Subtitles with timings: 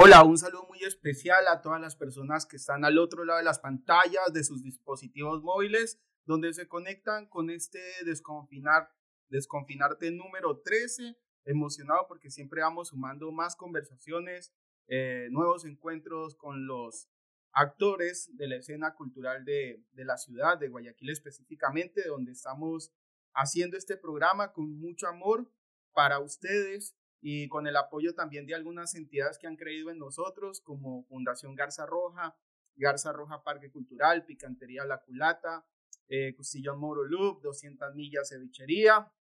[0.00, 3.44] Hola, un saludo muy especial a todas las personas que están al otro lado de
[3.44, 8.92] las pantallas de sus dispositivos móviles, donde se conectan con este desconfinar,
[9.28, 11.16] desconfinarte número 13.
[11.46, 14.54] Emocionado porque siempre vamos sumando más conversaciones,
[14.86, 17.08] eh, nuevos encuentros con los
[17.50, 22.92] actores de la escena cultural de, de la ciudad, de Guayaquil específicamente, donde estamos
[23.34, 25.50] haciendo este programa con mucho amor
[25.92, 30.60] para ustedes, y con el apoyo también de algunas entidades que han creído en nosotros,
[30.60, 32.36] como Fundación Garza Roja,
[32.76, 35.66] Garza Roja Parque Cultural, Picantería La Culata,
[36.08, 39.12] eh, Costillón Moro Loop, 200 millas cevichería,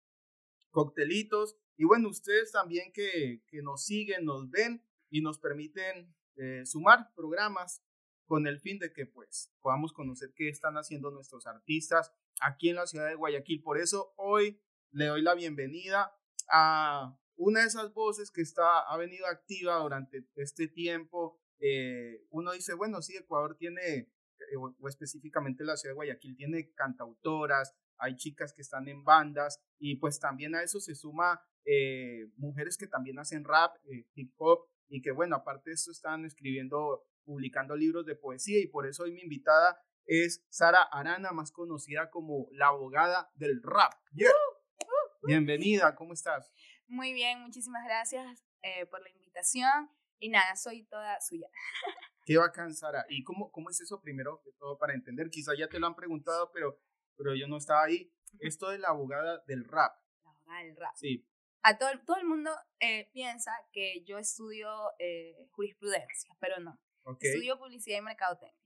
[0.71, 6.65] coctelitos, y bueno, ustedes también que, que nos siguen, nos ven y nos permiten eh,
[6.65, 7.83] sumar programas
[8.27, 12.77] con el fin de que pues podamos conocer qué están haciendo nuestros artistas aquí en
[12.77, 13.63] la ciudad de Guayaquil.
[13.63, 16.13] Por eso hoy le doy la bienvenida
[16.49, 22.53] a una de esas voces que está, ha venido activa durante este tiempo, eh, uno
[22.53, 28.17] dice, bueno, sí, Ecuador tiene, eh, o, específicamente la ciudad de Guayaquil, tiene cantautoras, hay
[28.17, 32.87] chicas que están en bandas y pues también a eso se suma eh, mujeres que
[32.87, 33.75] también hacen rap,
[34.15, 38.67] hip hop y que bueno, aparte de eso están escribiendo, publicando libros de poesía y
[38.67, 43.93] por eso hoy mi invitada es Sara Arana, más conocida como la abogada del rap.
[44.13, 45.27] Uh, uh.
[45.27, 46.53] Bienvenida, ¿cómo estás?
[46.89, 49.91] Muy bien, muchísimas gracias eh, por la invitación.
[50.19, 51.49] Y nada, soy toda suya.
[52.25, 53.05] Qué bacán, Sara.
[53.09, 55.29] ¿Y cómo, cómo es eso primero que todo para entender?
[55.31, 56.81] Quizá ya te lo han preguntado, pero,
[57.17, 58.13] pero yo no estaba ahí.
[58.41, 59.95] Esto de la abogada del rap.
[60.25, 60.95] La abogada del rap.
[60.97, 61.27] Sí.
[61.63, 66.81] A todo, todo el mundo eh, piensa que yo estudio eh, jurisprudencia, pero no.
[67.21, 68.66] Estudio publicidad y mercadotecnia.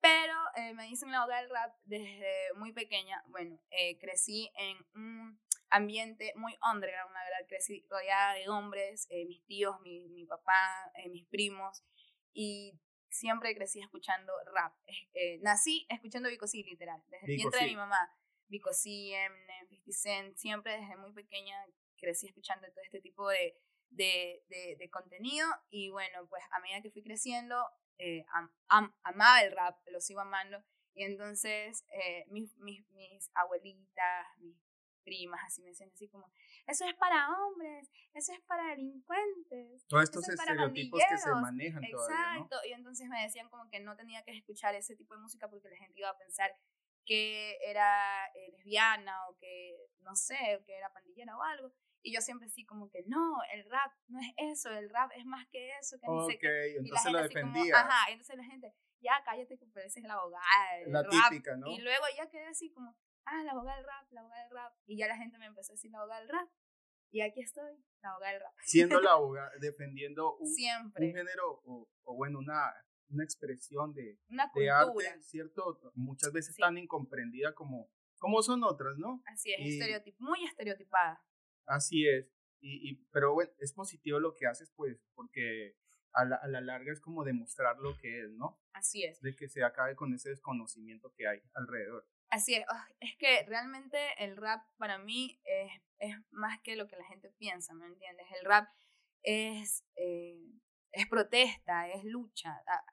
[0.00, 0.34] Pero
[0.74, 3.22] me dicen la abogada del rap desde muy pequeña.
[3.28, 3.60] Bueno,
[4.00, 9.80] crecí en un ambiente muy underground, la verdad, crecí rodeada de hombres, eh, mis tíos,
[9.80, 11.82] mi, mi papá, eh, mis primos,
[12.32, 12.78] y
[13.10, 14.74] siempre crecí escuchando rap.
[15.14, 18.10] Eh, nací escuchando Vico literal, desde el vientre de mi mamá.
[18.48, 21.54] Vico Eminem, 50 Cent, siempre desde muy pequeña
[21.98, 23.58] crecí escuchando todo este tipo de,
[23.90, 24.42] de,
[24.78, 27.62] de, contenido, y bueno, pues a medida que fui creciendo,
[29.02, 30.62] amaba el rap, lo sigo amando,
[30.94, 31.84] y entonces
[32.28, 34.56] mis, mis, mis abuelitas, mis
[35.08, 36.30] primas, así me decían así como,
[36.66, 39.86] eso es para hombres, eso es para delincuentes.
[39.88, 44.22] Todos estos estereotipos que se manejan Exacto, y entonces me decían como que no tenía
[44.22, 46.50] que escuchar ese tipo de música porque la gente iba a pensar
[47.06, 51.72] que era eh, lesbiana o que, no sé, que era pandillera o algo.
[52.02, 55.24] Y yo siempre así como que no, el rap no es eso, el rap es
[55.24, 56.38] más que eso, que no sé
[56.76, 57.74] entonces lo defendía.
[57.76, 60.44] Ajá, entonces la gente, ya cállate que pareces la abogada.
[60.86, 61.66] La típica, ¿no?
[61.68, 64.72] Y luego ya quedé así como, ah, la abogada del rap, la abogada del rap.
[64.86, 66.48] Y ya la gente me empezó a decir la abogada del rap.
[67.10, 68.52] Y aquí estoy, la abogada del rap.
[68.62, 71.06] Siendo la abogada, defendiendo un, Siempre.
[71.06, 72.72] un género o, o, bueno, una,
[73.10, 75.80] una expresión de, una de arte, ¿cierto?
[75.94, 79.22] Muchas veces tan incomprendida como, como son otras, ¿no?
[79.26, 81.22] Así es, estereotip muy estereotipada.
[81.68, 82.26] Así es.
[82.60, 85.76] Y, y, pero bueno, es positivo lo que haces, pues, porque
[86.12, 88.60] a la, a la, larga es como demostrar lo que es, ¿no?
[88.72, 89.20] Así es.
[89.20, 92.08] De que se acabe con ese desconocimiento que hay alrededor.
[92.30, 92.64] Así es,
[93.00, 97.30] es que realmente el rap para mí es, es, más que lo que la gente
[97.38, 98.26] piensa, ¿me entiendes?
[98.38, 98.68] El rap
[99.22, 100.38] es, eh,
[100.92, 102.62] es protesta, es lucha.
[102.66, 102.84] Ah,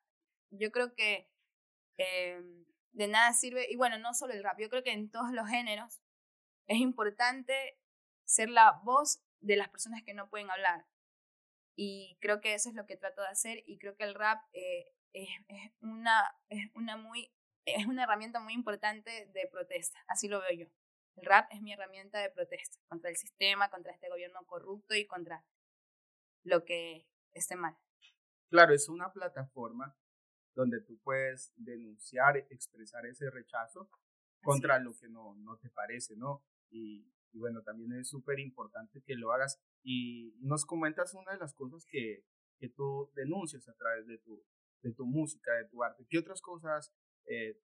[0.51, 1.29] yo creo que
[1.97, 2.41] eh,
[2.93, 5.49] de nada sirve, y bueno, no solo el rap, yo creo que en todos los
[5.49, 6.01] géneros
[6.67, 7.77] es importante
[8.25, 10.85] ser la voz de las personas que no pueden hablar.
[11.75, 14.41] Y creo que eso es lo que trato de hacer y creo que el rap
[14.53, 17.31] eh, es, es, una, es una muy
[17.65, 20.67] es una herramienta muy importante de protesta, así lo veo yo.
[21.15, 25.07] El rap es mi herramienta de protesta contra el sistema, contra este gobierno corrupto y
[25.07, 25.43] contra
[26.43, 27.75] lo que esté mal.
[28.49, 29.97] Claro, es una plataforma
[30.53, 33.89] donde tú puedes denunciar, expresar ese rechazo
[34.43, 36.43] contra lo que no, no te parece, ¿no?
[36.69, 41.37] Y, y bueno, también es súper importante que lo hagas y nos comentas una de
[41.37, 42.23] las cosas que,
[42.57, 44.41] que tú denuncias a través de tu,
[44.81, 46.05] de tu música, de tu arte.
[46.09, 46.93] ¿Qué otras cosas
[47.25, 47.59] eh,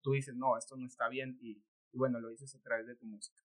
[0.00, 1.62] tú dices, no, esto no está bien y,
[1.92, 3.42] bueno, lo dices a través de tu música?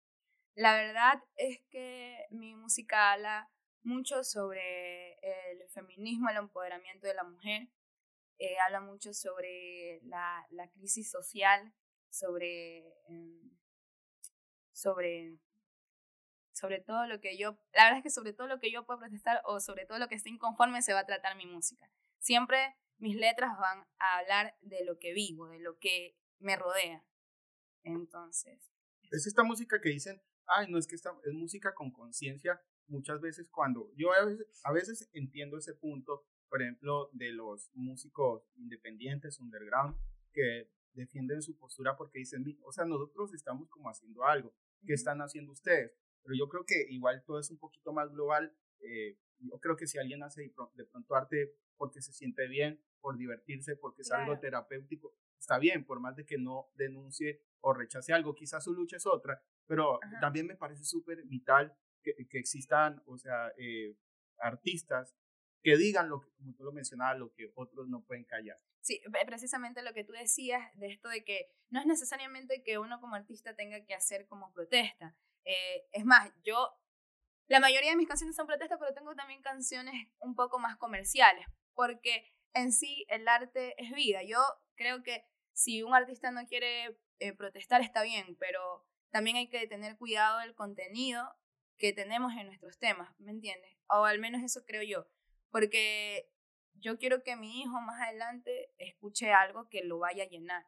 [0.55, 3.51] La verdad es que mi música habla
[3.83, 7.69] mucho sobre el feminismo, el empoderamiento de la mujer,
[8.39, 11.75] eh, habla mucho sobre la, la crisis social,
[12.09, 13.51] sobre, em,
[14.73, 15.39] sobre,
[16.59, 18.99] sobre todo lo que yo, la verdad es que sobre todo lo que yo puedo
[18.99, 21.89] protestar o sobre todo lo que esté inconforme se va a tratar mi música.
[22.19, 27.05] Siempre mis letras van a hablar de lo que vivo, de lo que me rodea.
[27.85, 28.73] Entonces.
[29.11, 33.21] Es esta música que dicen, ay, no es que esta es música con conciencia, muchas
[33.21, 38.43] veces cuando, yo a veces, a veces entiendo ese punto, por ejemplo, de los músicos
[38.57, 39.97] independientes, underground,
[40.33, 44.53] que defienden su postura porque dicen, o sea, nosotros estamos como haciendo algo,
[44.85, 45.93] ¿qué están haciendo ustedes?
[46.23, 48.55] Pero yo creo que igual todo es un poquito más global.
[48.81, 53.17] Eh, yo creo que si alguien hace de pronto arte porque se siente bien, por
[53.17, 58.13] divertirse, porque es algo terapéutico, está bien, por más de que no denuncie o rechace
[58.13, 63.03] algo, quizás su lucha es otra, pero también me parece súper vital que, que, existan,
[63.07, 63.97] o sea, eh,
[64.39, 65.17] artistas
[65.63, 68.61] que digan lo que, como tú lo mencionabas, lo que otros no pueden callar.
[68.81, 73.01] Sí, precisamente lo que tú decías de esto de que no es necesariamente que uno
[73.01, 75.17] como artista tenga que hacer como protesta.
[75.49, 76.79] Eh, es más, yo,
[77.47, 81.47] la mayoría de mis canciones son protestas, pero tengo también canciones un poco más comerciales,
[81.73, 84.23] porque en sí el arte es vida.
[84.23, 84.39] Yo
[84.75, 85.25] creo que
[85.55, 90.41] si un artista no quiere eh, protestar está bien, pero también hay que tener cuidado
[90.41, 91.35] del contenido
[91.79, 93.75] que tenemos en nuestros temas, ¿me entiendes?
[93.89, 95.09] O al menos eso creo yo,
[95.51, 96.31] porque
[96.75, 100.67] yo quiero que mi hijo más adelante escuche algo que lo vaya a llenar.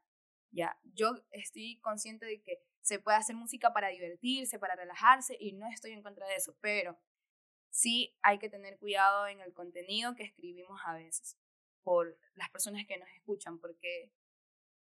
[0.52, 5.52] Ya, yo estoy consciente de que se puede hacer música para divertirse, para relajarse y
[5.52, 6.98] no estoy en contra de eso, pero
[7.70, 11.38] sí hay que tener cuidado en el contenido que escribimos a veces
[11.82, 14.12] por las personas que nos escuchan, porque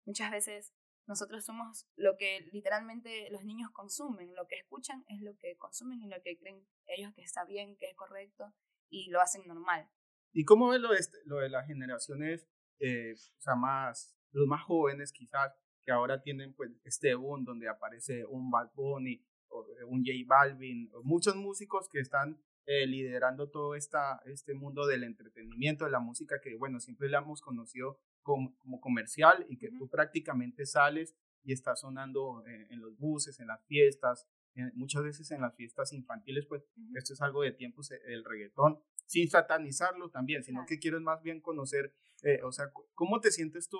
[0.04, 0.74] muchas veces
[1.06, 6.02] nosotros somos lo que literalmente los niños consumen, lo que escuchan es lo que consumen
[6.02, 8.52] y lo que creen ellos que está bien, que es correcto
[8.88, 9.88] y lo hacen normal.
[10.32, 12.48] ¿Y cómo ves lo de, este, las generaciones,
[12.78, 15.52] eh, o sea, más, los más jóvenes quizás,
[15.84, 20.90] que ahora tienen pues este boom donde aparece un Bad Bunny, o un J Balvin,
[21.02, 26.40] muchos músicos que están eh, liderando todo esta, este mundo del entretenimiento, de la música
[26.40, 31.14] que, bueno, siempre la hemos conocido como, como comercial y que tú prácticamente sales
[31.44, 34.28] y está sonando eh, en los buses, en las fiestas,
[34.74, 36.62] muchas veces en las fiestas infantiles, pues
[36.94, 41.40] esto es algo de tiempos, el reggaetón, sin satanizarlo también, sino que quiero más bien
[41.40, 43.78] conocer, eh, o sea, ¿cómo te sientes tú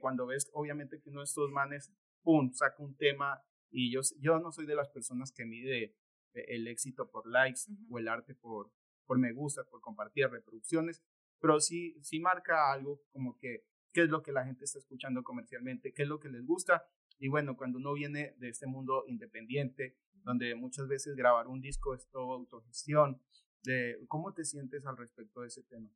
[0.00, 1.92] cuando ves, obviamente, que uno de estos manes,
[2.22, 5.94] pum, saca un tema y yo, yo no soy de las personas que mide
[6.32, 8.70] el éxito por likes o el arte por,
[9.06, 11.02] por me gusta, por compartir reproducciones,
[11.40, 15.22] pero sí, sí marca algo como que qué es lo que la gente está escuchando
[15.22, 16.86] comercialmente, qué es lo que les gusta.
[17.18, 21.94] Y bueno, cuando uno viene de este mundo independiente, donde muchas veces grabar un disco
[21.94, 23.22] es todo autogestión,
[23.62, 25.90] de, ¿cómo te sientes al respecto de ese tema?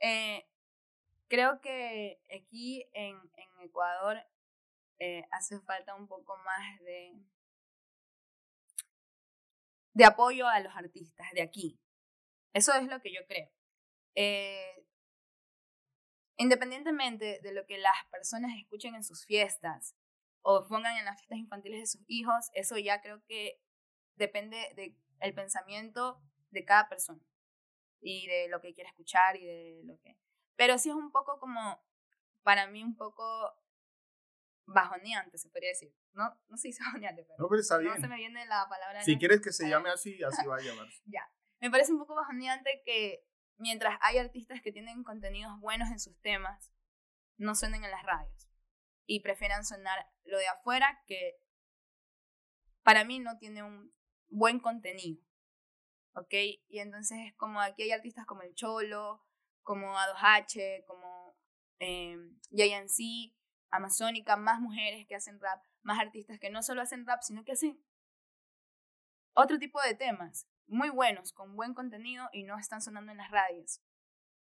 [0.00, 0.44] Eh,
[1.28, 4.18] creo que aquí en, en Ecuador
[4.98, 7.12] eh, hace falta un poco más de,
[9.92, 11.78] de apoyo a los artistas de aquí.
[12.52, 13.50] Eso es lo que yo creo.
[14.14, 14.86] Eh,
[16.38, 19.94] independientemente de lo que las personas escuchen en sus fiestas
[20.42, 23.60] o pongan en las fiestas infantiles de sus hijos, eso ya creo que
[24.14, 27.22] depende del pensamiento de cada persona
[28.00, 30.16] y de lo que quiere escuchar y de lo que...
[30.56, 31.84] Pero sí es un poco como,
[32.42, 33.22] para mí un poco
[34.66, 35.94] bajoneante, se podría decir.
[36.12, 37.94] No, no se dice bajoneante, pero, no, pero está bien.
[37.94, 39.02] no se me viene la palabra.
[39.02, 41.02] Si quieres que se llame así, así va a llamarse.
[41.06, 41.30] ya.
[41.60, 43.24] Me parece un poco bajoneante que
[43.56, 46.72] mientras hay artistas que tienen contenidos buenos en sus temas,
[47.38, 48.48] no suenen en las radios
[49.06, 51.38] y prefieran sonar lo de afuera que
[52.82, 53.92] para mí no tiene un
[54.28, 55.22] buen contenido.
[56.14, 56.32] ¿Ok?
[56.68, 59.25] Y entonces es como aquí hay artistas como El Cholo,
[59.66, 61.36] como A2H, como
[61.80, 62.16] eh,
[62.50, 63.34] JNC,
[63.70, 67.52] amazónica, más mujeres que hacen rap, más artistas que no solo hacen rap, sino que
[67.52, 67.84] hacen
[69.34, 73.32] otro tipo de temas muy buenos, con buen contenido y no están sonando en las
[73.32, 73.82] radios.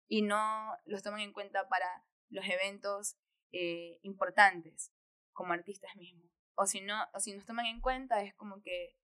[0.08, 3.18] Y no los toman en cuenta para los eventos
[3.52, 4.94] eh, importantes,
[5.34, 6.32] como artistas mismos.
[6.54, 8.96] O si, no, o si nos toman en cuenta, es como que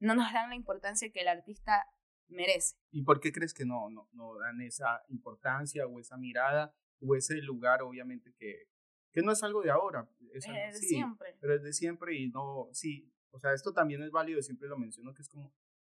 [0.00, 1.86] no nos dan la importancia que el artista
[2.30, 2.76] merece.
[2.90, 7.14] ¿Y por qué crees que no, no, no dan esa importancia o esa mirada o
[7.14, 8.68] ese lugar, obviamente, que,
[9.12, 10.08] que no es algo de ahora.
[10.32, 11.36] Es de siempre.
[11.40, 14.78] Pero es de siempre y no, sí, o sea, esto también es válido, siempre lo
[14.78, 15.52] menciono, que es como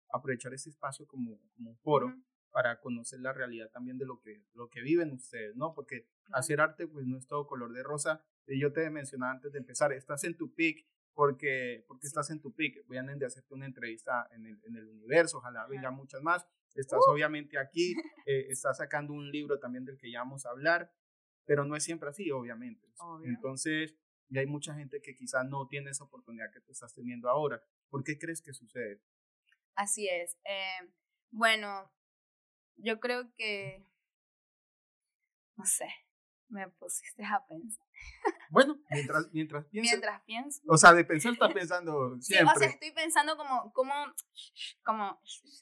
[0.09, 2.13] aprovechar este espacio como, como un foro
[2.51, 5.73] para conocer la realidad también de lo que, lo que viven ustedes, ¿no?
[5.73, 8.23] Porque hacer arte pues no es todo color de rosa.
[8.45, 12.41] Y yo te mencionaba antes de empezar, estás en tu pick porque, porque estás en
[12.41, 12.85] tu pick.
[12.87, 16.45] Voy a de hacerte una entrevista en el, en el universo, ojalá venga muchas más.
[16.75, 17.11] Estás uh.
[17.11, 17.93] obviamente aquí,
[18.25, 20.91] eh, estás sacando un libro también del que ya vamos a hablar
[21.45, 22.87] pero no es siempre así, obviamente.
[23.25, 23.95] Entonces,
[24.29, 27.61] y hay mucha gente que quizás no tiene esa oportunidad que tú estás teniendo ahora.
[27.89, 29.01] ¿Por qué crees que sucede?
[29.75, 30.37] Así es.
[30.45, 30.93] Eh,
[31.29, 31.91] bueno,
[32.77, 33.85] yo creo que,
[35.57, 35.87] no sé,
[36.47, 37.85] me pusiste a pensar.
[38.51, 39.91] Bueno, mientras, mientras pienso.
[39.91, 40.61] Mientras pienso.
[40.67, 42.53] O sea, de pensar estás pensando siempre.
[42.53, 43.93] Sí, o sea, estoy pensando como, como,
[44.83, 45.21] como.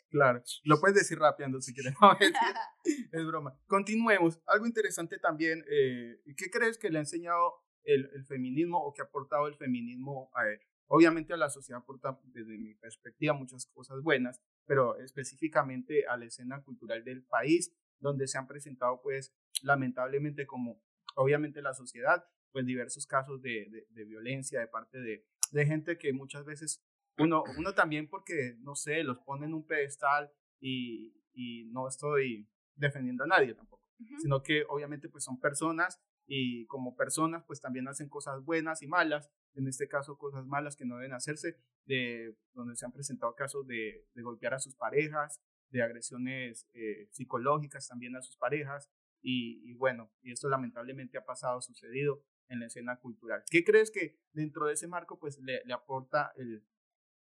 [0.09, 1.93] Claro, lo puedes decir rapeando si quieres.
[3.11, 3.55] es broma.
[3.67, 4.41] Continuemos.
[4.47, 7.53] Algo interesante también, eh, ¿qué crees que le ha enseñado
[7.83, 10.59] el, el, feminismo o que ha aportado el feminismo a él?
[10.87, 16.25] Obviamente a la sociedad aporta, desde mi perspectiva, muchas cosas buenas, pero específicamente a la
[16.25, 20.81] escena cultural del país, donde se han presentado, pues, lamentablemente, como
[21.15, 26.13] obviamente la sociedad, pues diversos casos de, de, violencia de parte de, de, gente que
[26.13, 26.83] muchas veces
[27.17, 32.49] uno, uno también porque, no sé, los pone en un pedestal y, y no estoy
[32.75, 33.83] defendiendo a nadie tampoco,
[34.21, 38.87] sino que obviamente pues son personas y como personas pues también hacen cosas buenas y
[38.87, 43.35] malas, en este caso cosas malas que no deben hacerse, de donde se han presentado
[43.35, 48.89] casos de, de golpear a sus parejas, de agresiones eh, psicológicas también a sus parejas,
[49.21, 53.43] y, y, bueno, y esto lamentablemente ha pasado, sucedido en la escena cultural.
[53.49, 56.65] ¿Qué crees que dentro de ese marco pues le, le aporta el,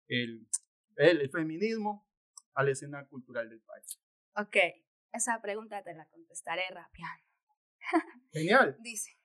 [0.07, 0.47] el,
[0.95, 2.07] el, feminismo
[2.53, 3.99] a la escena cultural del país?
[4.35, 4.57] Ok,
[5.11, 7.27] esa pregunta te la contestaré rápidamente.
[8.31, 8.77] Genial.
[8.79, 9.17] Dice,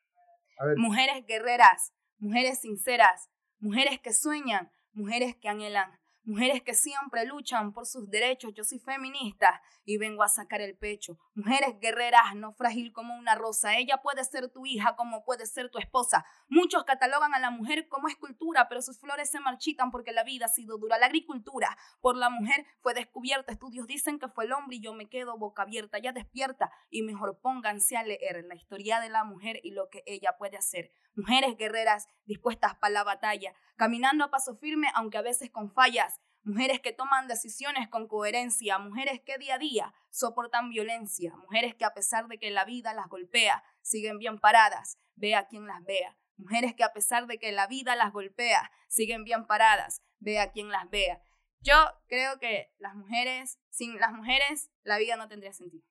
[0.76, 7.84] mujeres guerreras, mujeres sinceras, mujeres que sueñan, mujeres que anhelan, Mujeres que siempre luchan por
[7.84, 11.18] sus derechos, yo soy feminista y vengo a sacar el pecho.
[11.34, 13.76] Mujeres guerreras, no frágil como una rosa.
[13.76, 16.24] Ella puede ser tu hija como puede ser tu esposa.
[16.48, 20.46] Muchos catalogan a la mujer como escultura, pero sus flores se marchitan porque la vida
[20.46, 20.96] ha sido dura.
[20.96, 23.50] La agricultura por la mujer fue descubierta.
[23.50, 25.98] Estudios dicen que fue el hombre y yo me quedo boca abierta.
[25.98, 30.04] Ya despierta y mejor pónganse a leer la historia de la mujer y lo que
[30.06, 30.92] ella puede hacer.
[31.14, 36.20] Mujeres guerreras dispuestas para la batalla, caminando a paso firme aunque a veces con fallas.
[36.44, 41.84] Mujeres que toman decisiones con coherencia, mujeres que día a día soportan violencia, mujeres que
[41.84, 46.16] a pesar de que la vida las golpea, siguen bien paradas, vea quien las vea,
[46.36, 50.70] mujeres que a pesar de que la vida las golpea, siguen bien paradas, vea quien
[50.70, 51.22] las vea.
[51.60, 51.76] Yo
[52.08, 55.86] creo que las mujeres, sin las mujeres, la vida no tendría sentido.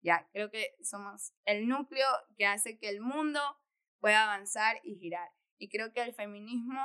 [0.00, 3.40] Ya, creo que somos el núcleo que hace que el mundo
[4.00, 5.30] pueda avanzar y girar.
[5.58, 6.80] Y creo que el feminismo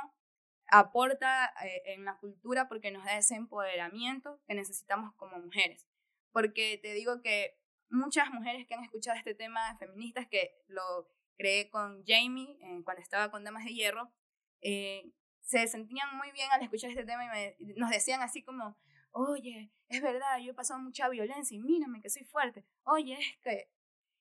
[0.68, 5.86] aporta eh, en la cultura porque nos da ese empoderamiento que necesitamos como mujeres.
[6.32, 7.58] Porque te digo que
[7.90, 13.02] muchas mujeres que han escuchado este tema feministas, que lo creé con Jamie eh, cuando
[13.02, 14.12] estaba con Damas de Hierro,
[14.60, 17.24] eh, se sentían muy bien al escuchar este tema
[17.58, 18.78] y nos decían así como,
[19.10, 23.36] oye, es verdad, yo he pasado mucha violencia y mírame que soy fuerte, oye, es
[23.42, 23.70] que...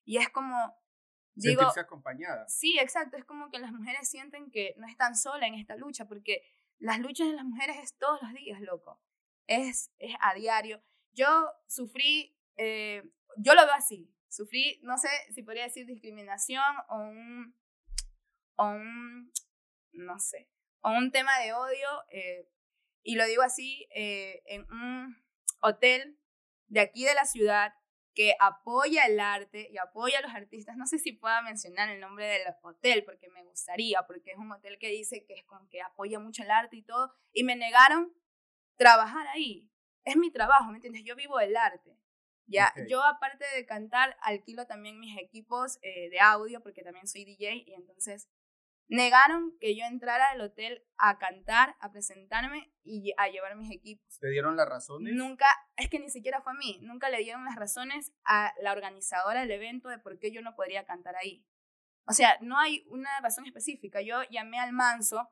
[0.06, 0.76] Y es como,
[1.36, 2.48] Digo, Sentirse acompañada.
[2.48, 3.18] Sí, exacto.
[3.18, 6.44] Es como que las mujeres sienten que no están solas en esta lucha, porque
[6.80, 9.02] las luchas de las mujeres es todos los días, loco.
[9.48, 10.84] Es, es a diario.
[11.12, 11.28] Yo
[11.68, 13.04] sufrí, eh,
[13.38, 17.56] yo lo veo así, sufrí, no sé si podría decir discriminación o un,
[18.56, 19.32] o un
[19.94, 20.50] no sé,
[20.82, 22.50] o un tema de odio, eh,
[23.04, 25.24] y lo digo así, eh, en un
[25.62, 26.20] hotel
[26.68, 27.74] de aquí de la ciudad,
[28.14, 30.78] que apoya el arte y apoya a los artistas.
[30.78, 34.52] No sé si pueda mencionar el nombre del hotel, porque me gustaría, porque es un
[34.52, 37.56] hotel que dice que es como que apoya mucho el arte y todo, y me
[37.56, 38.14] negaron
[38.76, 39.70] trabajar ahí.
[40.04, 41.04] Es mi trabajo, ¿me entiendes?
[41.04, 41.98] Yo vivo el arte.
[42.46, 47.24] Ya, yo aparte de cantar, alquilo también mis equipos eh, de audio, porque también soy
[47.24, 48.28] DJ, y entonces
[48.88, 54.20] Negaron que yo entrara al hotel a cantar, a presentarme y a llevar mis equipos.
[54.20, 55.14] ¿Te dieron las razones?
[55.14, 55.46] Nunca,
[55.78, 59.42] es que ni siquiera fue a mí, nunca le dieron las razones a la organizadora
[59.42, 61.46] del evento de por qué yo no podría cantar ahí.
[62.06, 64.02] O sea, no hay una razón específica.
[64.02, 65.30] Yo llamé al manso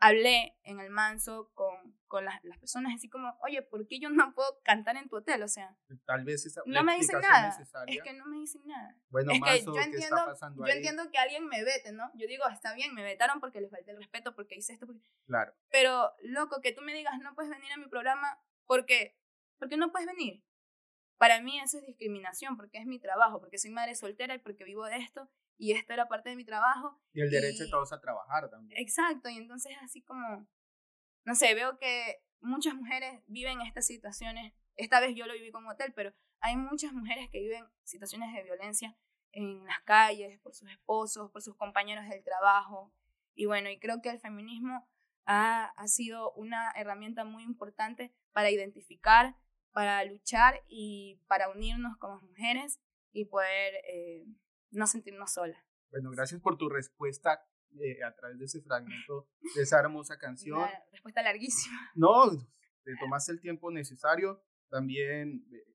[0.00, 4.10] hablé en el manso con, con las, las, personas así como, oye, ¿por qué yo
[4.10, 5.42] no puedo cantar en tu hotel?
[5.42, 7.58] O sea, tal vez esa no me dicen nada.
[7.86, 8.96] Es que no me dicen nada.
[9.10, 12.10] Bueno, es que yo entiendo, yo entiendo que alguien me vete, ¿no?
[12.14, 14.86] Yo digo, está bien, me vetaron porque les falté el respeto, porque hice esto.
[15.26, 15.52] Claro.
[15.70, 19.18] Pero, loco, que tú me digas, no puedes venir a mi programa, ¿por qué?
[19.58, 20.44] Porque no puedes venir.
[21.16, 24.62] Para mí eso es discriminación, porque es mi trabajo, porque soy madre soltera y porque
[24.62, 25.28] vivo de esto
[25.58, 26.98] y esto era parte de mi trabajo.
[27.12, 28.80] Y el derecho de todos a trabajar también.
[28.80, 30.46] Exacto, y entonces así como,
[31.24, 35.66] no sé, veo que muchas mujeres viven estas situaciones, esta vez yo lo viví con
[35.66, 38.96] hotel, pero hay muchas mujeres que viven situaciones de violencia
[39.32, 42.92] en las calles, por sus esposos, por sus compañeros del trabajo.
[43.34, 44.88] Y bueno, y creo que el feminismo
[45.24, 49.36] ha, ha sido una herramienta muy importante para identificar,
[49.72, 52.80] para luchar y para unirnos como mujeres
[53.12, 54.24] y poder eh,
[54.70, 55.62] no sentirnos solas.
[55.90, 57.40] Bueno, gracias por tu respuesta
[57.80, 60.58] eh, a través de ese fragmento de esa hermosa canción.
[60.58, 61.76] Una respuesta larguísima.
[61.94, 62.30] No,
[62.84, 64.42] te tomaste el tiempo necesario.
[64.68, 65.74] También eh,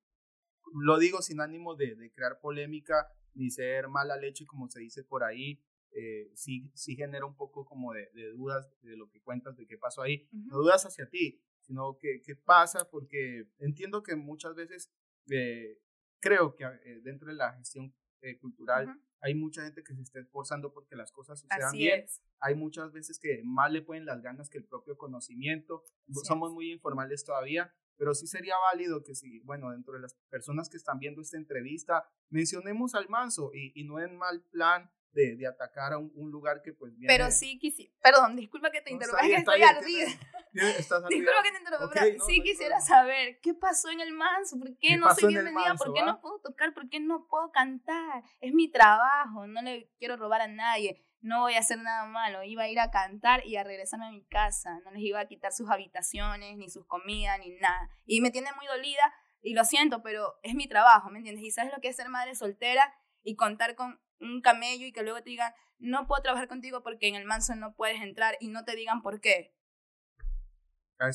[0.82, 5.04] lo digo sin ánimo de, de, crear polémica ni ser mala leche, como se dice
[5.04, 5.64] por ahí.
[5.96, 9.78] eh, sí, sí genera un poco como de, dudas de lo que cuentas, de qué
[9.78, 10.28] pasó ahí.
[10.32, 14.92] No dudas hacia ti, sino que qué pasa, porque entiendo que muchas veces
[15.30, 15.80] eh,
[16.20, 17.94] creo que eh, dentro de la gestión
[18.40, 22.06] cultural hay mucha gente que se está esforzando porque las cosas sucedan bien.
[22.42, 25.82] Hay muchas veces que más le pueden las ganas que el propio conocimiento.
[26.24, 30.68] Somos muy informales todavía, pero sí sería válido que si, bueno, dentro de las personas
[30.68, 35.36] que están viendo esta entrevista, mencionemos al manso y, y no en mal plan de,
[35.36, 37.14] de atacar a un, un, lugar que pues viene...
[37.14, 40.08] Pero sí quisiera, perdón, disculpa que te interrumpa, que estoy ardida.
[40.52, 44.98] Disculpa que te interrumpa, pero sí quisiera saber qué pasó en el manso, por qué,
[44.98, 48.70] no soy bienvenida, por qué no puedo tocar, por qué no puedo cantar, es mi
[48.70, 52.68] trabajo, no le quiero robar a nadie, no voy a hacer nada malo, iba a
[52.68, 55.70] ir a cantar y a regresarme a mi casa, no les iba a quitar sus
[55.70, 57.90] habitaciones, ni sus comidas, ni nada.
[58.06, 61.46] Y me tiene muy dolida y lo siento, pero es mi trabajo, ¿me entiendes?
[61.46, 62.94] Y sabes lo que es ser madre soltera
[63.24, 67.08] y contar con un camello y que luego te digan, no puedo trabajar contigo porque
[67.08, 69.54] en el manso no puedes entrar y no te digan por qué.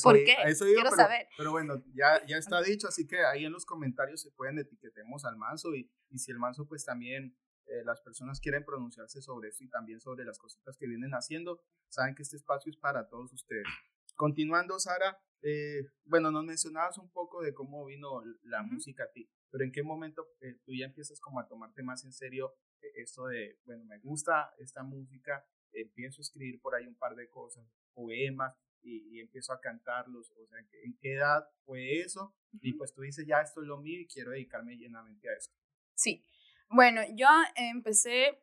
[0.02, 0.34] ¿Por qué?
[0.34, 1.28] Quiero pero, saber.
[1.36, 5.24] Pero bueno, ya, ya está dicho, así que ahí en los comentarios se pueden etiquetemos
[5.24, 7.36] al manso y, y si el manso pues también
[7.68, 11.60] eh, las personas quieren pronunciarse sobre eso y también sobre las cositas que vienen haciendo,
[11.88, 13.66] saben que este espacio es para todos ustedes.
[14.14, 19.30] Continuando, Sara, eh, bueno, nos mencionabas un poco de cómo vino la música a ti,
[19.50, 22.54] pero en qué momento eh, tú ya empiezas como a tomarte más en serio
[22.96, 27.28] esto de, bueno, me gusta esta música, empiezo a escribir por ahí un par de
[27.28, 32.34] cosas, poemas, y, empiezo a cantarlos, o sea, ¿en qué edad fue eso?
[32.60, 35.54] Y pues tú dices, ya esto es lo mío y quiero dedicarme llenamente a esto.
[35.94, 36.24] Sí,
[36.68, 38.42] bueno, yo empecé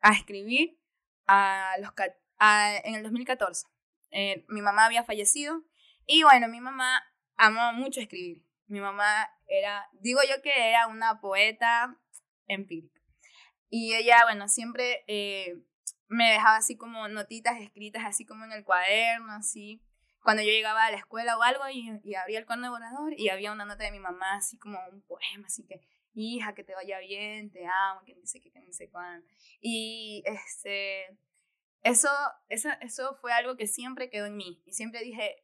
[0.00, 0.78] a escribir
[1.26, 1.92] a los,
[2.84, 3.66] en el 2014.
[4.10, 5.64] Eh, mi mamá había fallecido
[6.06, 7.02] y bueno, mi mamá
[7.36, 8.44] amó mucho escribir.
[8.66, 12.00] Mi mamá era, digo yo que era una poeta
[12.46, 12.93] empírica.
[13.76, 15.60] Y ella, bueno, siempre eh,
[16.06, 19.82] me dejaba así como notitas escritas, así como en el cuaderno, así.
[20.22, 23.14] Cuando yo llegaba a la escuela o algo y, y abría el cuaderno de borrador
[23.18, 25.80] y había una nota de mi mamá, así como un poema, así que,
[26.12, 29.26] hija, que te vaya bien, te amo, que no sé qué, que no sé cuándo.
[29.60, 31.06] Y este,
[31.82, 32.10] eso,
[32.48, 34.62] eso, eso fue algo que siempre quedó en mí.
[34.66, 35.42] Y siempre dije,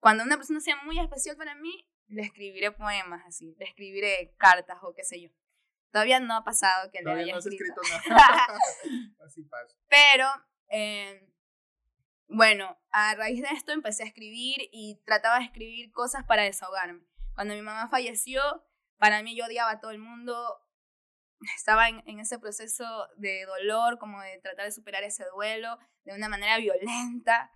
[0.00, 4.78] cuando una persona sea muy especial para mí, le escribiré poemas así, le escribiré cartas
[4.80, 5.28] o qué sé yo.
[5.90, 7.80] Todavía no ha pasado que le haya no escrito.
[8.08, 8.46] nada.
[9.26, 9.74] Así pasa.
[9.88, 10.26] Pero,
[10.68, 11.32] eh,
[12.28, 17.04] bueno, a raíz de esto empecé a escribir y trataba de escribir cosas para desahogarme.
[17.34, 18.42] Cuando mi mamá falleció,
[18.98, 20.60] para mí yo odiaba a todo el mundo.
[21.56, 22.84] Estaba en, en ese proceso
[23.16, 27.52] de dolor, como de tratar de superar ese duelo de una manera violenta.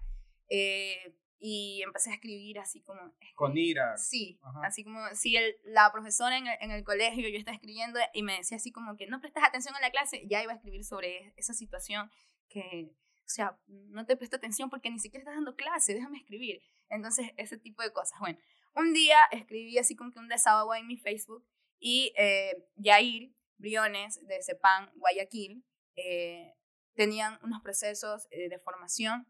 [0.48, 3.00] Eh, y empecé a escribir así como...
[3.34, 3.98] Con ira.
[3.98, 7.98] Sí, así como si el, la profesora en el, en el, colegio yo estaba escribiendo
[8.14, 10.54] y me decía así como que no prestas atención a la clase, ya iba a
[10.54, 12.12] escribir sobre esa situación
[12.48, 16.62] que, o sea, no te presto atención porque ni siquiera estás dando clase, déjame escribir.
[16.88, 18.20] Entonces, ese tipo de cosas.
[18.20, 18.38] Bueno,
[18.76, 21.44] un día escribí así como que un desahogo en mi Facebook
[21.80, 25.64] y eh, Yair Briones de CEPAN Guayaquil
[25.96, 26.54] eh,
[26.94, 29.26] tenían unos procesos eh, de formación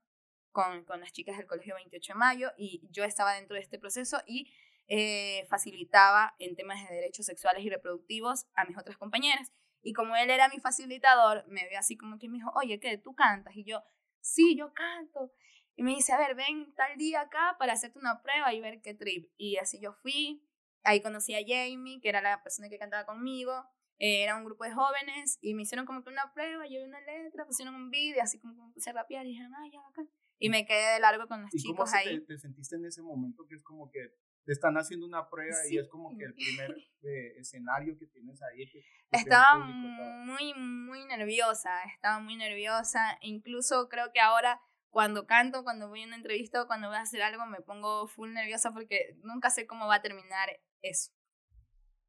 [0.52, 3.78] con, con, las chicas del Colegio 28 de Mayo y yo estaba dentro de este
[3.78, 4.52] proceso y
[4.88, 9.50] eh, facilitaba en temas de derechos sexuales y reproductivos a mis otras compañeras.
[9.80, 12.98] Y como él era mi facilitador, me ve así como que me dijo, oye, ¿qué?
[12.98, 13.56] ¿Tú cantas?
[13.56, 13.82] Y yo,
[14.20, 15.32] sí, yo canto.
[15.76, 18.82] Y me dice, a ver, ven tal día acá para hacerte una prueba y ver
[18.82, 19.30] qué trip.
[19.36, 20.46] Y así yo fui.
[20.84, 23.64] Ahí conocí a Jamie, que era la persona que cantaba conmigo.
[23.98, 27.00] Eh, era un grupo de jóvenes y me hicieron como que una prueba, vi una
[27.00, 30.10] letra, pusieron un video, así como que empecé a rapear y dijeron, ay, ya bacán
[30.38, 32.20] y me quedé de largo con los chicos ahí.
[32.20, 34.14] Te, te, sentiste en ese momento que es como que
[34.44, 36.70] te están haciendo una prueba y es como que el primer
[37.02, 38.68] eh, escenario que tienes ahí?
[39.10, 43.18] estaba muy, muy nerviosa, estaba muy nerviosa.
[43.20, 47.02] Incluso creo que ahora cuando canto, cuando voy a una entrevista o cuando voy a
[47.02, 50.48] hacer algo, me pongo full nerviosa porque nunca sé cómo va a terminar
[50.82, 51.12] eso.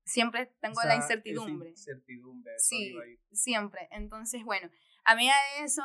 [0.06, 1.70] Siempre tengo la incertidumbre.
[1.70, 2.94] incertidumbre sí,
[3.32, 3.88] siempre.
[3.92, 4.70] Entonces, bueno,
[5.06, 5.84] a mí de eso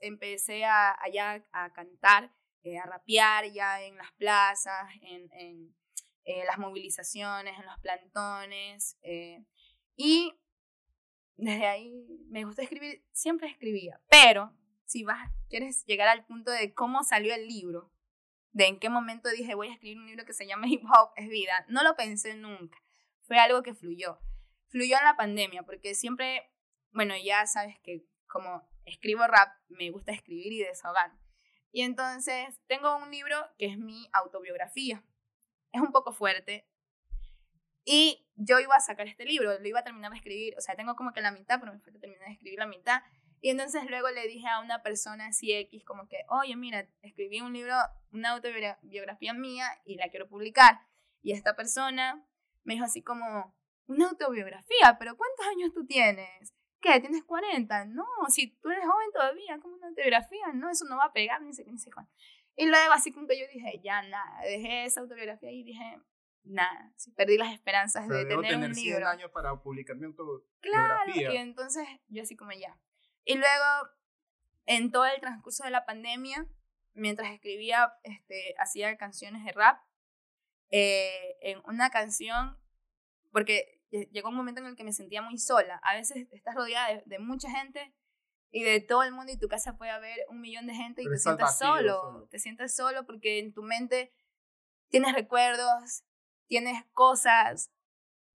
[0.00, 5.74] empecé a, allá a cantar, eh, a rapear ya en las plazas, en, en
[6.24, 8.98] eh, las movilizaciones, en los plantones.
[9.02, 9.44] Eh,
[9.96, 10.38] y
[11.36, 14.00] desde ahí me gusta escribir, siempre escribía.
[14.10, 14.52] Pero
[14.84, 17.92] si vas, quieres llegar al punto de cómo salió el libro,
[18.52, 21.12] de en qué momento dije voy a escribir un libro que se llama Hip Hop
[21.16, 22.78] es vida, no lo pensé nunca.
[23.22, 24.18] Fue algo que fluyó.
[24.68, 26.50] Fluyó en la pandemia, porque siempre,
[26.90, 31.12] bueno, ya sabes que como escribo rap, me gusta escribir y desahogar.
[31.72, 35.04] Y entonces tengo un libro que es mi autobiografía.
[35.72, 36.68] Es un poco fuerte.
[37.84, 40.54] Y yo iba a sacar este libro, lo iba a terminar de escribir.
[40.56, 43.02] O sea, tengo como que la mitad, pero me falta terminar de escribir la mitad.
[43.40, 47.40] Y entonces luego le dije a una persona así X como que, oye, mira, escribí
[47.40, 47.74] un libro,
[48.12, 50.80] una autobiografía mía y la quiero publicar.
[51.22, 52.26] Y esta persona
[52.64, 53.54] me dijo así como,
[53.88, 56.54] una autobiografía, pero ¿cuántos años tú tienes?
[56.80, 57.00] ¿Qué?
[57.00, 57.86] ¿Tienes 40?
[57.86, 61.42] No, si tú eres joven todavía, como una autobiografía, no, eso no va a pegar,
[61.42, 62.12] ni sé qué, ni sé cuánto.
[62.56, 66.00] Y luego así como que yo dije, ya nada, dejé esa autobiografía y dije,
[66.44, 70.12] nada, perdí las esperanzas de tener, tener, un 100 años para publicar mi
[70.60, 72.76] Claro, y entonces yo así como ya.
[73.24, 73.90] Y luego,
[74.66, 76.46] en todo el transcurso de la pandemia,
[76.94, 79.80] mientras escribía, este, hacía canciones de rap,
[80.70, 82.58] eh, en una canción,
[83.32, 85.80] porque llegó un momento en el que me sentía muy sola.
[85.82, 87.94] A veces estás rodeada de, mucha gente
[88.50, 91.08] y de todo el mundo y tu casa puede haber un millón de gente y
[91.08, 92.28] te sientes solo.
[92.30, 94.12] Te sientes solo porque en tu mente
[94.88, 96.04] tienes recuerdos,
[96.46, 97.70] tienes cosas.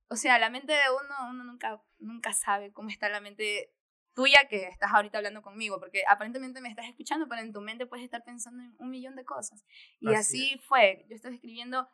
[0.10, 3.74] O sea, la mente de uno, uno nunca, nunca sabe cómo está la mente
[4.14, 7.88] tuya que estás ahorita hablando conmigo, porque aparentemente me estás escuchando, pero en tu mente
[7.88, 9.66] puedes estar pensando en un millón de cosas.
[10.00, 11.06] Y así, fue.
[11.10, 11.90] Yo estaba escribiendo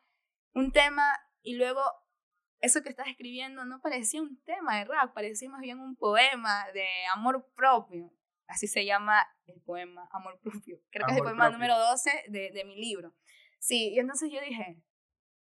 [0.54, 1.82] un tema y luego
[2.60, 6.70] eso que estás escribiendo no parecía un tema de rap, parecía más bien un poema
[6.74, 8.12] de amor propio.
[8.48, 10.80] Así se llama el poema, Amor propio.
[10.90, 13.14] Creo que es el poema número 12 de, de mi libro.
[13.60, 14.82] Sí, y entonces yo dije,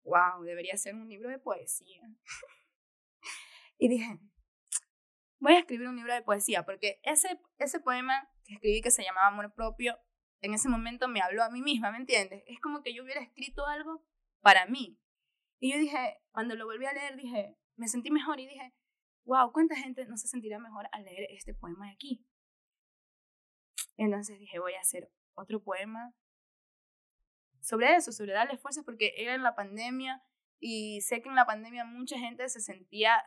[0.03, 2.01] wow, debería ser un libro de poesía.
[3.77, 4.19] y dije,
[5.39, 9.03] voy a escribir un libro de poesía, porque ese, ese poema que escribí que se
[9.03, 9.97] llamaba Amor propio,
[10.41, 12.43] en ese momento me habló a mí misma, ¿me entiendes?
[12.47, 14.05] Es como que yo hubiera escrito algo
[14.41, 14.99] para mí.
[15.59, 18.73] Y yo dije, cuando lo volví a leer, dije, me sentí mejor y dije,
[19.25, 22.25] wow, ¿cuánta gente no se sentirá mejor al leer este poema de aquí?
[23.97, 26.13] Entonces dije, voy a hacer otro poema
[27.59, 30.23] sobre eso, sobre darle fuerzas, porque era en la pandemia
[30.59, 33.23] y sé que en la pandemia mucha gente se sentía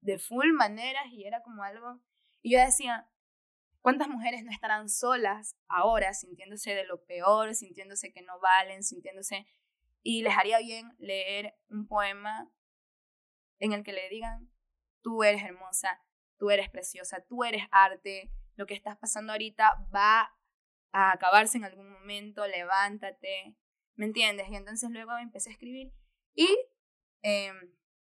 [0.00, 2.00] de full maneras y era como algo...
[2.40, 3.08] Y yo decía,
[3.80, 9.46] ¿cuántas mujeres no estarán solas ahora sintiéndose de lo peor, sintiéndose que no valen, sintiéndose...
[10.02, 12.50] Y les haría bien leer un poema
[13.58, 14.50] en el que le digan,
[15.02, 16.02] tú eres hermosa,
[16.38, 20.34] tú eres preciosa, tú eres arte, lo que estás pasando ahorita va
[20.92, 23.56] a acabarse en algún momento, levántate,
[23.94, 24.48] ¿me entiendes?
[24.50, 25.92] Y entonces luego empecé a escribir
[26.34, 26.48] y
[27.22, 27.52] eh,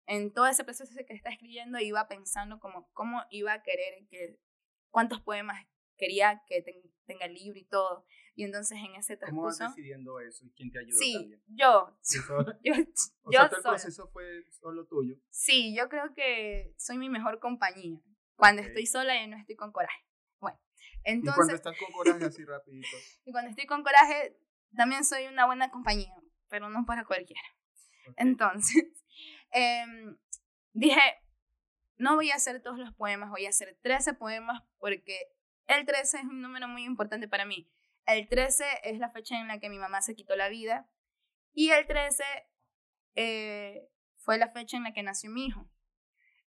[0.05, 4.39] en todo ese proceso que está escribiendo iba pensando como cómo iba a querer que,
[4.89, 5.65] cuántos poemas
[5.97, 6.63] quería que
[7.05, 8.05] tenga el libro y todo.
[8.35, 9.57] Y entonces en ese transcurso...
[9.57, 11.43] ¿Cómo vas decidiendo eso y quién te ayudó sí, también?
[11.47, 11.97] yo.
[12.63, 12.73] yo,
[13.23, 15.15] o sea, todo el proceso fue solo tuyo.
[15.29, 17.99] Sí, yo creo que soy mi mejor compañía.
[18.35, 20.03] Cuando estoy sola y no estoy con coraje.
[20.39, 20.59] Bueno,
[21.03, 21.33] entonces...
[21.33, 22.97] Y cuando estás con coraje así rapidito.
[23.25, 24.37] y cuando estoy con coraje
[24.75, 26.13] también soy una buena compañía,
[26.49, 27.41] pero no para cualquiera.
[28.17, 28.83] Entonces,
[29.53, 30.17] Em,
[30.73, 30.99] dije,
[31.97, 35.31] no voy a hacer todos los poemas, voy a hacer 13 poemas porque
[35.67, 37.69] el 13 es un número muy importante para mí.
[38.05, 40.89] El 13 es la fecha en la que mi mamá se quitó la vida
[41.53, 42.23] y el 13
[43.15, 45.69] eh, fue la fecha en la que nació mi hijo.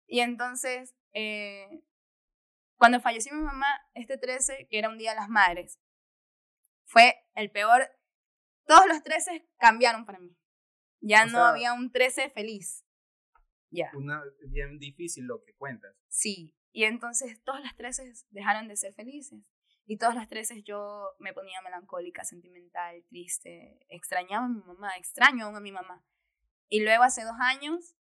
[0.08, 1.84] Y entonces, eh,
[2.76, 5.80] cuando falleció mi mamá, este 13, que era un día de las madres,
[6.84, 7.90] fue el peor.
[8.66, 10.36] Todos los 13 cambiaron para mí.
[11.02, 12.84] Ya no había un 13 feliz.
[13.94, 15.96] Una, bien difícil lo que cuentas.
[16.08, 19.40] Sí, y entonces todas las 13 dejaron de ser felices.
[19.86, 23.80] Y todas las 13 yo me ponía melancólica, sentimental, triste.
[23.88, 26.04] Extrañaba a mi mamá, extraño aún a mi mamá.
[26.68, 27.96] Y luego hace dos años,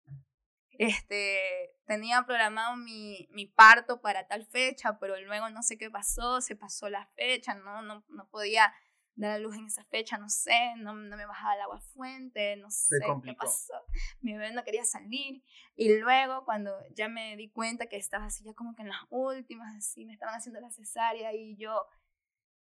[0.71, 6.41] este, tenía programado mi, mi parto para tal fecha, pero luego no sé qué pasó,
[6.41, 8.73] se pasó la fecha, no, no, no podía
[9.15, 12.57] dar la luz en esa fecha, no sé, no, no me bajaba el agua fuente,
[12.57, 13.75] no sé qué pasó.
[14.21, 15.43] Mi bebé no quería salir.
[15.75, 19.03] Y luego cuando ya me di cuenta que estaba así ya como que en las
[19.11, 21.87] últimas, así, me estaban haciendo la cesárea y yo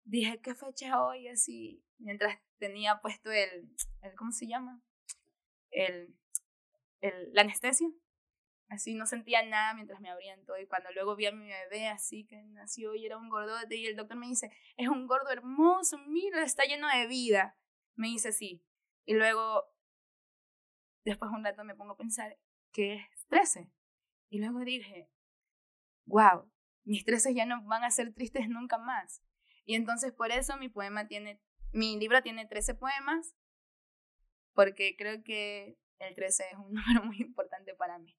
[0.03, 1.27] dije, ¿qué fecha es hoy?
[1.27, 3.69] Así, mientras tenía puesto el,
[4.01, 4.81] el ¿cómo se llama?
[5.71, 6.15] El,
[7.01, 7.87] el, la anestesia.
[8.69, 10.59] Así no sentía nada mientras me abrían todo.
[10.59, 13.87] Y cuando luego vi a mi bebé así que nació y era un gordote, y
[13.87, 17.57] el doctor me dice, es un gordo hermoso, mira, está lleno de vida.
[17.95, 18.63] Me dice sí.
[19.05, 19.65] Y luego,
[21.03, 22.37] después un rato me pongo a pensar,
[22.71, 23.71] ¿qué es 13?
[24.29, 25.09] Y luego dije,
[26.05, 26.51] wow,
[26.83, 29.23] mis 13 ya no van a ser tristes nunca más.
[29.65, 33.35] Y entonces por eso mi poema tiene, mi libro tiene 13 poemas,
[34.53, 38.18] porque creo que el 13 es un número muy importante para mí.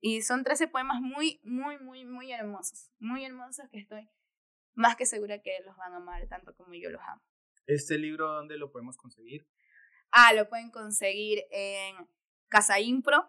[0.00, 2.90] Y son 13 poemas muy, muy, muy, muy hermosos.
[2.98, 4.08] Muy hermosos que estoy
[4.76, 7.22] más que segura que los van a amar tanto como yo los amo.
[7.66, 9.48] ¿Este libro dónde lo podemos conseguir?
[10.12, 12.08] Ah, lo pueden conseguir en
[12.48, 13.28] Casa Impro,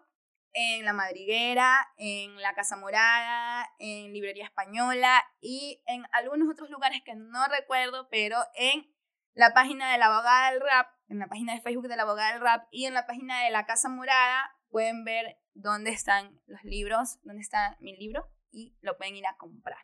[0.52, 7.02] en La Madriguera, en La Casa Morada, en Librería Española y en algunos otros lugares
[7.04, 8.86] que no recuerdo, pero en
[9.34, 12.32] la página de la abogada del rap, en la página de Facebook de la abogada
[12.32, 16.62] del rap y en la página de la Casa Morada pueden ver dónde están los
[16.64, 19.78] libros, dónde está mi libro y lo pueden ir a comprar.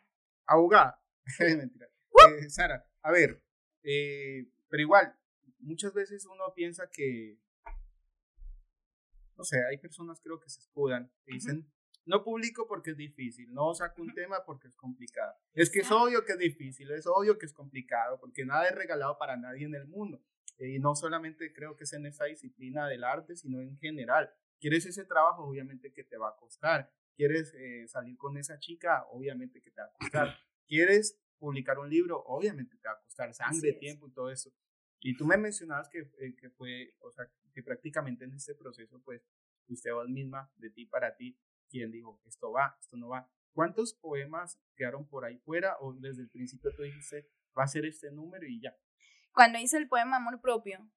[0.47, 1.01] Abogada,
[1.39, 1.87] mentira.
[1.87, 3.43] Eh, Sara, a ver,
[3.83, 5.15] eh, pero igual,
[5.59, 7.39] muchas veces uno piensa que,
[9.35, 11.69] no sé, hay personas creo que se escudan, que dicen,
[12.05, 15.35] no publico porque es difícil, no saco un tema porque es complicado.
[15.53, 18.75] Es que es obvio que es difícil, es obvio que es complicado, porque nada es
[18.75, 20.23] regalado para nadie en el mundo.
[20.57, 24.33] Y no solamente creo que es en esa disciplina del arte, sino en general.
[24.65, 25.43] ¿Quieres ese trabajo?
[25.43, 26.91] Obviamente que te va a costar.
[27.15, 29.05] ¿Quieres eh, salir con esa chica?
[29.11, 30.39] Obviamente que te va a costar.
[30.65, 32.23] ¿Quieres publicar un libro?
[32.25, 34.51] Obviamente te va a costar sangre, tiempo y todo eso.
[35.01, 38.99] Y tú me mencionabas que, eh, que fue, o sea, que prácticamente en este proceso,
[39.03, 39.21] pues,
[39.67, 41.37] usted vos misma, de ti para ti,
[41.69, 43.29] quien dijo, esto va, esto no va.
[43.53, 47.85] ¿Cuántos poemas quedaron por ahí fuera o desde el principio tú dijiste, va a ser
[47.85, 48.75] este número y ya?
[49.31, 50.89] Cuando hice el poema Amor Propio,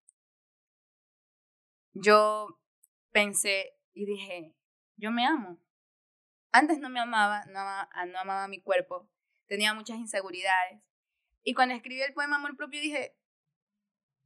[1.92, 2.58] yo
[3.10, 4.54] pensé y dije,
[4.96, 5.58] yo me amo.
[6.52, 9.08] Antes no me amaba, no amaba, no amaba mi cuerpo,
[9.46, 10.80] tenía muchas inseguridades.
[11.42, 13.16] Y cuando escribí el poema Amor Propio dije,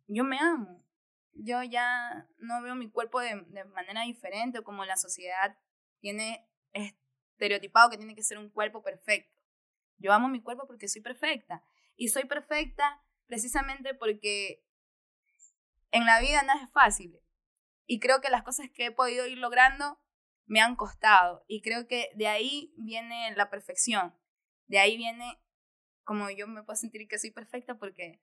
[0.07, 0.85] yo me amo.
[1.35, 5.57] Yo ya no veo mi cuerpo de, de manera diferente como la sociedad
[6.01, 9.35] tiene estereotipado que tiene que ser un cuerpo perfecto.
[9.99, 11.63] Yo amo mi cuerpo porque soy perfecta.
[11.97, 14.65] Y soy perfecta precisamente porque
[15.91, 17.22] en la vida nada es fácil.
[17.93, 20.01] Y creo que las cosas que he podido ir logrando
[20.47, 21.45] me han costado.
[21.47, 24.19] Y creo que de ahí viene la perfección.
[24.67, 25.39] De ahí viene
[26.03, 28.23] como yo me puedo sentir que soy perfecta porque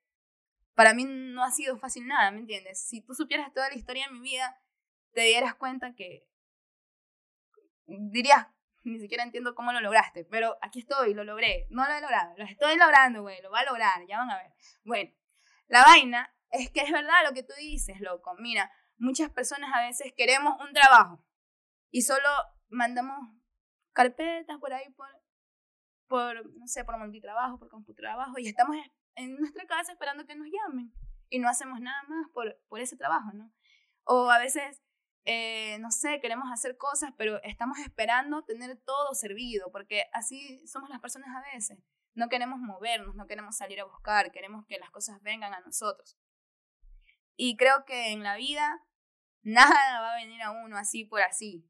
[0.74, 2.82] para mí no ha sido fácil nada, ¿me entiendes?
[2.82, 4.60] Si tú supieras toda la historia de mi vida,
[5.14, 6.28] te dieras cuenta que
[7.86, 8.48] dirías,
[8.84, 11.68] ni siquiera entiendo cómo lo lograste, pero aquí estoy, lo logré.
[11.70, 14.38] No lo he logrado, lo estoy logrando, güey, lo va a lograr, ya van a
[14.38, 14.52] ver.
[14.84, 15.12] Bueno,
[15.68, 18.34] la vaina es que es verdad lo que tú dices, loco.
[18.40, 21.26] Mira, muchas personas a veces queremos un trabajo
[21.90, 22.30] y solo
[22.68, 23.18] mandamos
[23.94, 25.10] carpetas por ahí por,
[26.08, 28.76] por no sé, por multitrabajo, por computrabajo y estamos
[29.16, 30.94] en nuestra casa esperando que nos llamen
[31.30, 33.52] y no hacemos nada más por, por ese trabajo, ¿no?
[34.04, 34.82] O a veces,
[35.26, 40.90] eh, no sé, queremos hacer cosas, pero estamos esperando tener todo servido, porque así somos
[40.90, 41.80] las personas a veces.
[42.16, 46.18] No queremos movernos, no queremos salir a buscar, queremos que las cosas vengan a nosotros.
[47.36, 48.84] Y creo que en la vida
[49.44, 51.66] nada va a venir a uno así por así.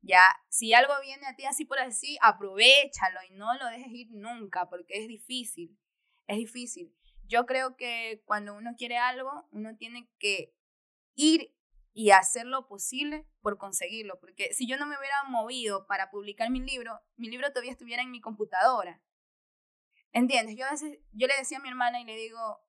[0.00, 4.08] Ya, si algo viene a ti así por así, aprovechalo y no lo dejes ir
[4.10, 5.78] nunca, porque es difícil,
[6.26, 6.92] es difícil.
[7.28, 10.52] Yo creo que cuando uno quiere algo, uno tiene que
[11.14, 11.54] ir
[11.94, 16.50] y hacer lo posible por conseguirlo, porque si yo no me hubiera movido para publicar
[16.50, 19.00] mi libro, mi libro todavía estuviera en mi computadora.
[20.12, 20.56] ¿Entiendes?
[20.56, 22.60] Yo a veces, yo le decía a mi hermana y le digo,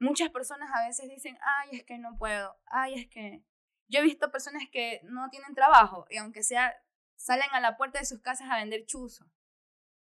[0.00, 3.44] muchas personas a veces dicen, ay, es que no puedo, ay, es que
[3.88, 6.74] yo he visto personas que no tienen trabajo y aunque sea,
[7.16, 9.26] salen a la puerta de sus casas a vender chuzo.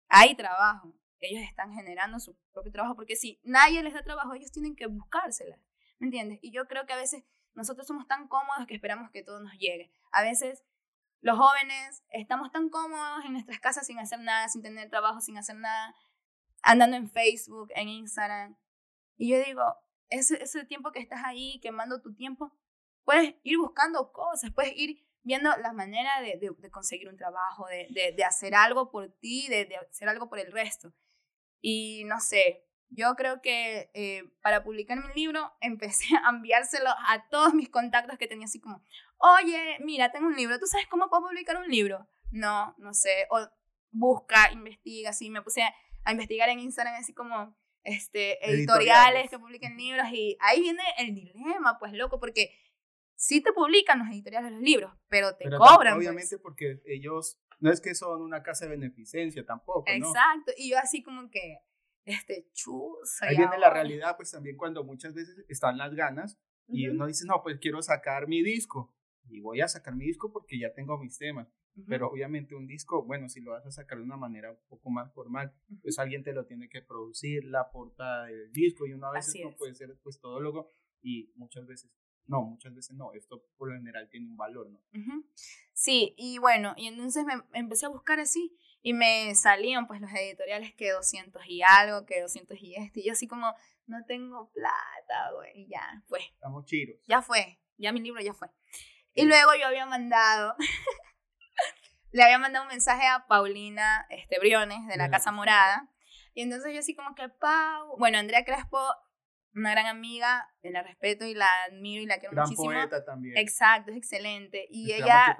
[0.07, 0.93] Hay trabajo.
[1.19, 4.87] Ellos están generando su propio trabajo porque si nadie les da trabajo, ellos tienen que
[4.87, 5.59] buscársela.
[5.99, 6.39] ¿Me entiendes?
[6.41, 9.53] Y yo creo que a veces nosotros somos tan cómodos que esperamos que todo nos
[9.53, 9.91] llegue.
[10.11, 10.63] A veces
[11.21, 15.37] los jóvenes estamos tan cómodos en nuestras casas sin hacer nada, sin tener trabajo, sin
[15.37, 15.95] hacer nada,
[16.63, 18.57] andando en Facebook, en Instagram.
[19.17, 19.63] Y yo digo,
[20.09, 22.51] ese, ese tiempo que estás ahí quemando tu tiempo,
[23.03, 28.13] puedes ir buscando cosas, puedes ir viendo la manera de, de, conseguir un trabajo, de,
[28.15, 30.93] de, hacer algo por ti, de, hacer algo por el resto.
[31.61, 37.27] Y no sé, yo creo que eh, para publicar mi libro empecé a enviárselo a
[37.29, 38.83] todos mis contactos que tenía así como,
[39.17, 42.07] oye, mira, tengo un libro, ¿tú sabes cómo puedo publicar un libro?
[42.31, 43.47] No, no sé, o
[43.91, 45.73] busca, investiga, así, me puse a,
[46.05, 51.15] a investigar en Instagram así como, este, editoriales, que publiquen libros y ahí viene el
[51.15, 52.53] dilema, pues loco, porque
[53.21, 55.95] sí te publican los editoriales de los libros, pero te cobran.
[55.95, 56.07] Pues.
[56.07, 60.07] Obviamente porque ellos, no es que son una casa de beneficencia tampoco, ¿no?
[60.07, 61.59] Exacto, y yo así como que,
[62.03, 63.27] este, chusa.
[63.27, 67.25] Ahí viene la realidad, pues también cuando muchas veces están las ganas y uno dice,
[67.27, 68.95] no, pues quiero sacar mi disco
[69.29, 71.47] y voy a sacar mi disco porque ya tengo mis temas.
[71.87, 74.89] Pero obviamente un disco, bueno, si lo vas a sacar de una manera un poco
[74.89, 79.09] más formal, pues alguien te lo tiene que producir, la portada del disco y una
[79.11, 81.91] vez no puede ser pues todo luego y muchas veces
[82.27, 84.79] no, muchas veces no, esto por lo general tiene un valor, ¿no?
[85.73, 90.11] Sí, y bueno, y entonces me empecé a buscar así y me salían pues los
[90.11, 93.53] editoriales que 200 y algo, que 200 y este, y yo así como,
[93.85, 96.19] no tengo plata, güey, ya fue.
[96.19, 96.97] Estamos chiros.
[97.07, 98.49] Ya fue, ya mi libro ya fue.
[99.13, 100.55] Y luego yo había mandado,
[102.11, 105.89] le había mandado un mensaje a Paulina este, Briones de la Casa Morada.
[106.33, 108.79] Y entonces yo así como que, Pau, bueno, Andrea Crespo,
[109.53, 112.71] una gran amiga, la respeto y la admiro y la quiero gran muchísimo.
[112.71, 113.37] poeta también.
[113.37, 114.67] Exacto, es excelente.
[114.69, 115.37] Y ella,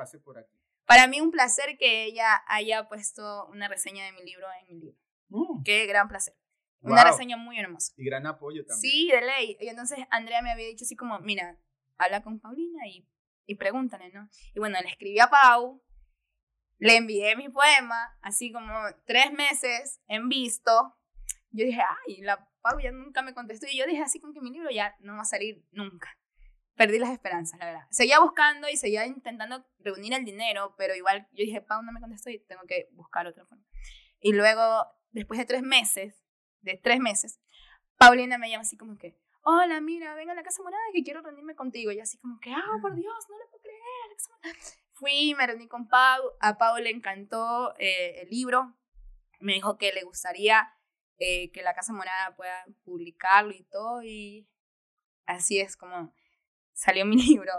[0.86, 4.82] para mí un placer que ella haya puesto una reseña de mi libro en mi
[4.82, 4.98] libro.
[5.30, 5.64] Mm.
[5.64, 6.36] Qué gran placer.
[6.82, 7.94] Una reseña muy hermosa.
[7.96, 8.92] Y gran apoyo también.
[8.92, 9.58] Sí, de ley.
[9.60, 11.60] Y entonces Andrea me había dicho así como, mira,
[11.98, 13.08] habla con Paulina y,
[13.46, 14.28] y pregúntale, ¿no?
[14.56, 15.84] Y bueno, le escribí a Pau,
[16.80, 18.74] le envié mi poema, así como
[19.06, 20.98] tres meses en visto.
[21.52, 23.68] Yo dije, ay, la Pau ya nunca me contestó.
[23.70, 26.18] Y yo dije así como que mi libro ya no va a salir nunca.
[26.76, 27.88] Perdí las esperanzas, la verdad.
[27.90, 32.00] Seguía buscando y seguía intentando reunir el dinero, pero igual yo dije, Pau no me
[32.00, 33.64] contestó y tengo que buscar otra forma.
[34.20, 36.24] Y luego, después de tres meses,
[36.62, 37.42] de tres meses,
[37.98, 41.22] Paulina me llama así como que, hola, mira, ven a la Casa Morada que quiero
[41.22, 41.92] reunirme contigo.
[41.92, 44.56] Y así como que, ah, por Dios, no le puedo creer.
[44.94, 48.76] Fui, me reuní con Pau, a Pau le encantó eh, el libro,
[49.40, 50.72] me dijo que le gustaría
[51.22, 54.50] eh, que la Casa Morada pueda publicarlo y todo, y
[55.26, 56.14] así es como
[56.74, 57.54] salió mi libro.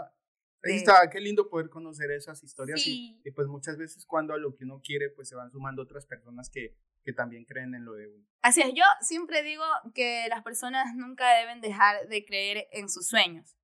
[0.65, 4.37] Ahí está, qué lindo poder conocer esas historias y, y, pues muchas veces cuando a
[4.37, 7.85] lo que uno quiere pues se van sumando otras personas que que también creen en
[7.85, 8.25] lo de uno.
[8.41, 13.07] Así es, yo siempre digo que las personas nunca deben dejar de creer en sus
[13.07, 13.55] sueños.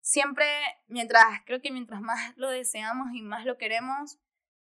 [0.00, 0.46] Siempre,
[0.86, 4.18] mientras, creo que mientras más lo deseamos y más lo queremos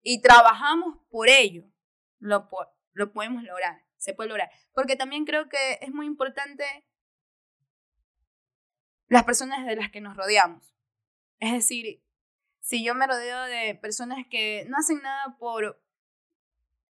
[0.02, 1.64] y trabajamos por ello,
[2.18, 2.48] lo,
[2.92, 4.50] lo podemos lograr, se puede lograr.
[4.74, 6.64] Porque también creo que es muy importante
[9.08, 10.74] las personas de las que nos rodeamos.
[11.38, 12.02] Es decir,
[12.60, 15.80] si yo me rodeo de personas que no hacen nada por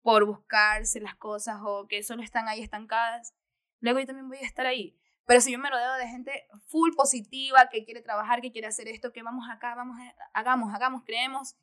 [0.03, 3.35] por buscarse las cosas o que solo están ahí estancadas,
[3.81, 4.97] luego yo también voy a estar ahí.
[5.27, 8.89] Pero si yo me rodeo de gente full positiva, que quiere trabajar, que quiere hacer
[8.89, 9.99] esto, que vamos acá, vamos,
[10.33, 11.55] hagamos, hagamos, creemos,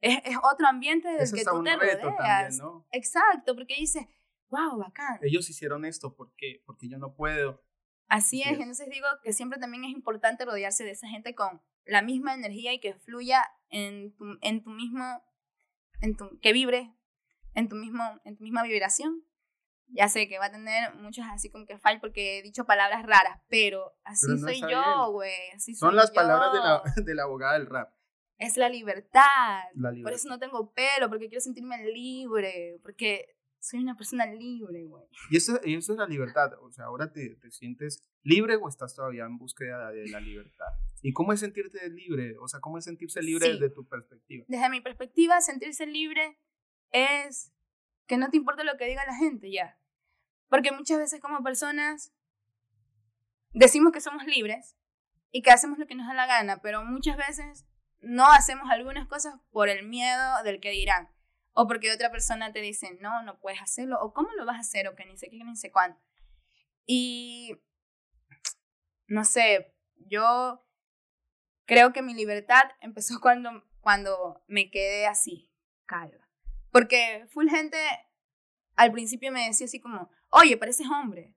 [0.00, 2.58] es, es otro ambiente del que tú te rodeas.
[2.58, 2.86] ¿no?
[2.92, 4.06] Exacto, porque dices,
[4.50, 5.18] wow, bacán.
[5.22, 6.62] Ellos hicieron esto, ¿por qué?
[6.66, 7.62] Porque yo no puedo.
[8.08, 12.02] Así, es, entonces digo que siempre también es importante rodearse de esa gente con la
[12.02, 15.22] misma energía y que fluya en tu, en tu mismo,
[16.00, 16.92] en tu, que vibre
[17.54, 19.24] en tu, mismo, en tu misma vibración.
[19.92, 23.04] Ya sé que va a tener muchos así como que fall porque he dicho palabras
[23.04, 25.32] raras, pero así soy yo, güey.
[25.76, 27.92] Son las palabras de la, de la abogada del rap.
[28.38, 29.64] Es la libertad.
[29.74, 30.02] la libertad.
[30.04, 35.04] Por eso no tengo pelo, porque quiero sentirme libre, porque soy una persona libre, güey.
[35.30, 36.52] Y eso, eso es la libertad.
[36.62, 40.72] O sea, ahora te, te, sientes libre o estás todavía en búsqueda de la libertad.
[41.02, 42.36] ¿Y cómo es sentirte libre?
[42.40, 44.44] O sea, ¿cómo es sentirse libre desde tu perspectiva?
[44.48, 46.38] Desde mi perspectiva, sentirse libre
[46.90, 47.52] es
[48.06, 49.78] que no te importa lo que diga la gente ya.
[50.48, 52.12] Porque muchas veces como personas
[53.52, 54.74] decimos que somos libres
[55.30, 57.66] y que hacemos lo que nos da la gana, pero muchas veces
[58.00, 61.08] no hacemos algunas cosas por el miedo del que dirán.
[61.52, 64.60] O porque otra persona te dice, no, no puedes hacerlo, o cómo lo vas a
[64.60, 66.00] hacer, o que ni sé qué, ni sé cuánto.
[66.86, 67.56] Y,
[69.06, 70.64] no sé, yo
[71.66, 75.50] creo que mi libertad empezó cuando, cuando me quedé así,
[75.86, 76.28] calva.
[76.72, 77.78] Porque full gente
[78.76, 81.36] al principio me decía así como, oye, pareces hombre.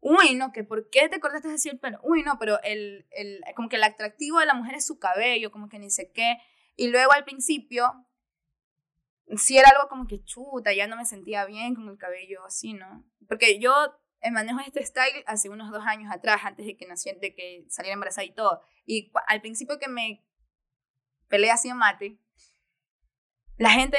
[0.00, 2.00] Uy, no, que ¿por qué te cortaste así el pelo?
[2.02, 5.52] Uy, no, pero el, el, como que el atractivo de la mujer es su cabello,
[5.52, 6.38] como que ni sé qué.
[6.74, 8.04] Y luego al principio,
[9.36, 12.74] sí era algo como que chuta, ya no me sentía bien con el cabello así,
[12.74, 13.04] ¿no?
[13.28, 13.72] Porque yo
[14.30, 17.94] manejo este style hace unos dos años atrás, antes de que, naciera, de que saliera
[17.94, 18.60] embarazada y todo.
[18.86, 20.24] Y al principio que me
[21.28, 22.18] peleé así en mate,
[23.56, 23.98] la gente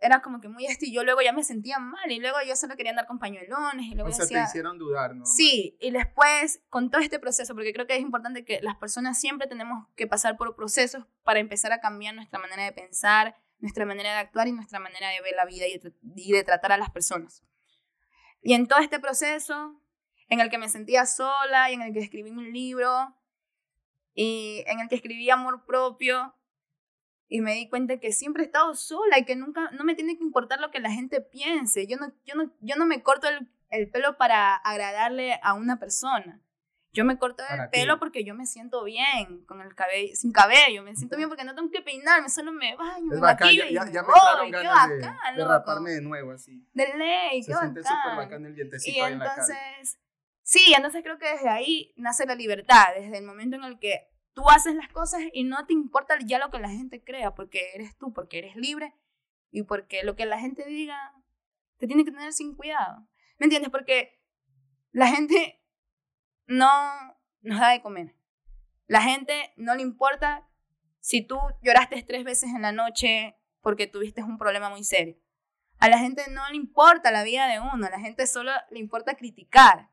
[0.00, 2.56] era como que muy esto y yo luego ya me sentía mal y luego yo
[2.56, 5.26] solo quería andar con pañuelones y luego o sea, te hicieron dudar, ¿no?
[5.26, 9.20] Sí, y después con todo este proceso, porque creo que es importante que las personas
[9.20, 13.86] siempre tenemos que pasar por procesos para empezar a cambiar nuestra manera de pensar, nuestra
[13.86, 16.90] manera de actuar y nuestra manera de ver la vida y de, tratar a las
[16.90, 17.44] personas.
[18.42, 19.80] Y en todo este proceso,
[20.28, 23.14] en el que me sentía sola y en el que escribí mi libro
[24.14, 26.34] y en el que escribí amor propio,
[27.32, 30.16] y me di cuenta que siempre he estado sola y que nunca, no me tiene
[30.16, 31.86] que importar lo que la gente piense.
[31.86, 33.28] Yo no, yo no, yo no me corto
[33.68, 36.42] el pelo para agradarle a una persona.
[36.92, 40.82] Yo me corto el pelo porque yo me siento bien con el cabello, sin cabello,
[40.82, 43.90] me siento bien porque no tengo que peinarme, solo me baño, es bacán, ya, ya,
[43.90, 46.66] ya, me ganas de, bacán, de, raparme de nuevo así.
[46.72, 50.00] De ley, Se qué siente súper bacán el dientecito Y entonces,
[50.42, 54.10] sí, entonces creo que desde ahí nace la libertad, desde el momento en el que
[54.32, 57.72] Tú haces las cosas y no te importa ya lo que la gente crea, porque
[57.74, 58.94] eres tú, porque eres libre
[59.50, 61.12] y porque lo que la gente diga
[61.78, 63.06] te tiene que tener sin cuidado.
[63.38, 63.70] ¿Me entiendes?
[63.70, 64.20] Porque
[64.92, 65.59] la gente
[66.50, 68.16] no nos da de comer.
[68.88, 70.48] La gente no le importa
[70.98, 75.16] si tú lloraste tres veces en la noche porque tuviste un problema muy serio.
[75.78, 78.80] A la gente no le importa la vida de uno, a la gente solo le
[78.80, 79.90] importa criticar.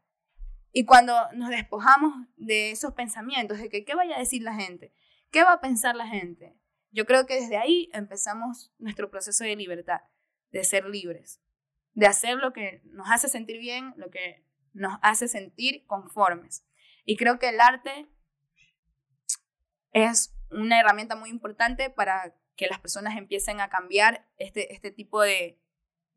[0.72, 4.91] Y cuando nos despojamos de esos pensamientos, de que qué vaya a decir la gente,
[5.30, 6.58] qué va a pensar la gente,
[6.89, 10.01] yo creo que desde ahí empezamos nuestro proceso de libertad,
[10.51, 11.39] de ser libres,
[11.93, 14.46] de hacer lo que nos hace sentir bien, lo que
[14.78, 16.65] nos hace sentir conformes.
[17.05, 18.07] Y creo que el arte
[19.91, 25.21] es una herramienta muy importante para que las personas empiecen a cambiar este, este tipo
[25.21, 25.59] de,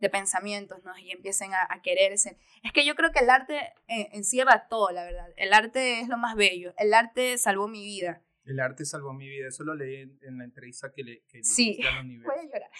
[0.00, 0.96] de pensamientos, ¿no?
[0.98, 2.38] Y empiecen a, quererse.
[2.62, 3.56] Es que yo creo que el arte
[3.88, 5.28] eh, encierra todo, la verdad.
[5.36, 6.74] El arte es lo más bello.
[6.78, 8.22] El arte salvó mi vida.
[8.44, 9.48] El arte salvó mi vida.
[9.48, 12.70] Eso lo leí en, la entrevista que le que Sí, a llorar.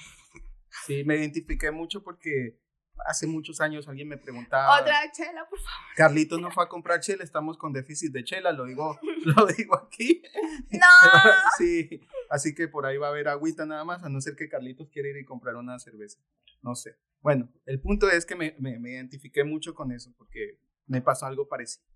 [0.87, 2.59] Sí, me identifiqué mucho porque
[3.07, 4.80] hace muchos años alguien me preguntaba.
[4.80, 5.94] Otra chela, por favor.
[5.96, 9.76] Carlitos no fue a comprar chela, estamos con déficit de chela, lo digo, lo digo
[9.76, 10.22] aquí.
[10.70, 10.80] No.
[11.59, 14.48] sí, así que por ahí va a haber agüita nada más, a no ser que
[14.48, 16.20] Carlitos quiera ir y comprar una cerveza.
[16.62, 16.96] No sé.
[17.20, 21.48] Bueno, el punto es que me, me, identifiqué mucho con eso porque me pasó algo
[21.48, 21.86] parecido.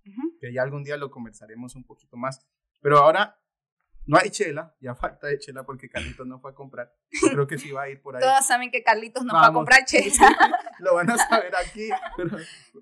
[0.40, 2.46] Que ya algún día lo conversaremos un poquito más.
[2.80, 3.38] Pero ahora
[4.07, 6.92] no hay chela, ya falta de chela porque Carlitos no fue a comprar.
[7.22, 8.22] Yo creo que sí va a ir por ahí.
[8.22, 10.36] Todos saben que Carlitos no fue a comprar chela.
[10.80, 11.88] lo van a saber aquí.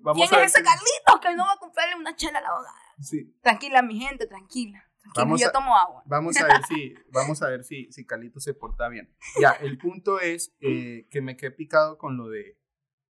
[0.01, 2.75] vamos ¿Quién es ese Carlitos que no va a comprarle una chela a la abogada?
[2.99, 3.33] Sí.
[3.41, 4.83] Tranquila, mi gente, tranquila.
[5.15, 6.03] Vamos yo tomo agua.
[6.05, 9.13] Vamos a ver si, vamos a ver si, si Carlitos se porta bien.
[9.39, 12.57] Ya, el punto es eh, que me quedé picado con lo de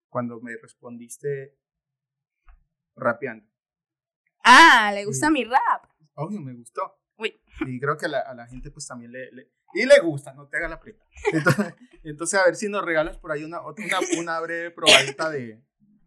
[0.09, 1.57] cuando me respondiste
[2.95, 3.45] rapeando.
[4.43, 5.86] Ah, le gusta mi rap.
[6.16, 7.01] Obvio, me gustó.
[7.22, 7.40] Uy.
[7.68, 9.30] Y creo que a la, a la gente pues también le,
[9.76, 11.04] y le gusta, no te haga la preta.
[11.32, 15.62] Entonces, entonces, a ver si nos regalas por ahí una, una, una breve probadita de,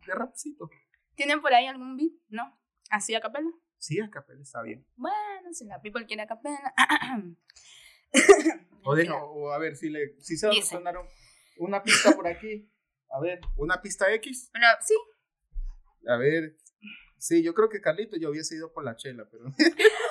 [0.06, 0.68] de rapcito.
[1.14, 2.12] ¿Tienen por ahí algún beat?
[2.28, 2.58] ¿No?
[2.90, 3.48] ¿Así a capela?
[3.78, 4.84] Sí, a capela está bien.
[4.96, 6.74] Bueno, si la people quiere a capela.
[8.82, 10.96] o, dejo, o a ver si, le, si se va a sonar
[11.58, 12.68] una pista por aquí.
[13.10, 14.50] A ver, ¿una pista X?
[14.52, 14.94] Bueno, sí.
[16.08, 16.56] A ver.
[17.18, 19.44] Sí, yo creo que Carlitos yo hubiese ido por la chela, pero.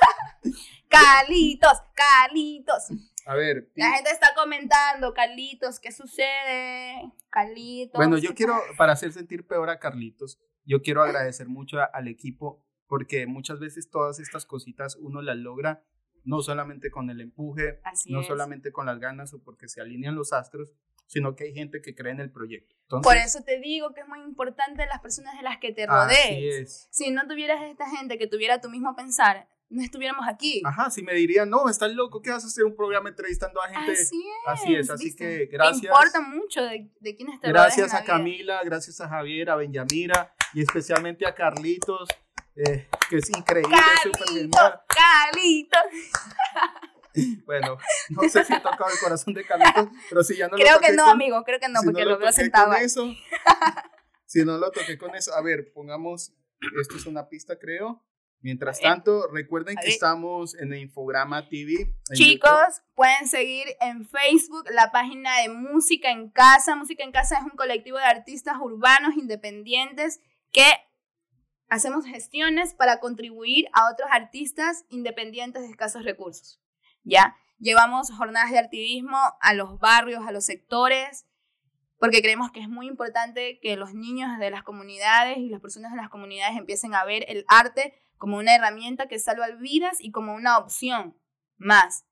[0.94, 2.90] Carlitos, Carlitos.
[3.26, 3.72] A ver.
[3.76, 7.12] La gente está comentando, Carlitos, ¿qué sucede?
[7.30, 7.98] Carlitos.
[7.98, 12.64] Bueno, yo quiero, para hacer sentir peor a Carlitos, yo quiero agradecer mucho al equipo
[12.88, 15.84] porque muchas veces todas estas cositas uno las logra
[16.26, 20.32] no solamente con el empuje, no solamente con las ganas o porque se alinean los
[20.32, 20.72] astros,
[21.08, 22.76] sino que hay gente que cree en el proyecto.
[23.02, 26.88] Por eso te digo que es muy importante las personas de las que te rodees.
[26.92, 30.62] Si no tuvieras esta gente que tuviera tu mismo pensar, no estuviéramos aquí.
[30.64, 33.68] Ajá, si me dirían, no, estás loco, ¿qué vas a hacer un programa entrevistando a
[33.68, 33.92] gente?
[33.92, 34.36] Así es.
[34.46, 35.84] Así es, así que gracias.
[35.84, 40.62] Importa mucho de, de quién está Gracias a Camila, gracias a Javier, a Benjamira y
[40.62, 42.08] especialmente a Carlitos,
[42.56, 43.76] eh, que es increíble.
[43.76, 45.82] Carlitos, Carlitos.
[47.46, 47.78] Bueno,
[48.10, 50.80] no sé si he tocado el corazón de Carlitos, pero si ya no creo lo
[50.80, 52.74] que no, amigo, creo que no, porque lo, veo sentado.
[52.74, 53.06] Eso,
[54.26, 56.34] si no lo toqué con eso, a ver, pongamos,
[56.82, 58.04] esto es una pista, creo.
[58.44, 61.96] Mientras tanto, recuerden que estamos en Infograma TV.
[62.14, 66.76] Chicos, pueden seguir en Facebook la página de Música en Casa.
[66.76, 70.20] Música en Casa es un colectivo de artistas urbanos independientes
[70.52, 70.66] que
[71.70, 76.62] hacemos gestiones para contribuir a otros artistas independientes de escasos recursos.
[77.06, 77.38] ¿Ya?
[77.60, 81.26] Llevamos jornadas de activismo a los barrios, a los sectores,
[81.98, 85.92] porque creemos que es muy importante que los niños de las comunidades y las personas
[85.92, 87.94] de las comunidades empiecen a ver el arte
[88.24, 91.14] como una herramienta que salva vidas y como una opción
[91.58, 92.06] más.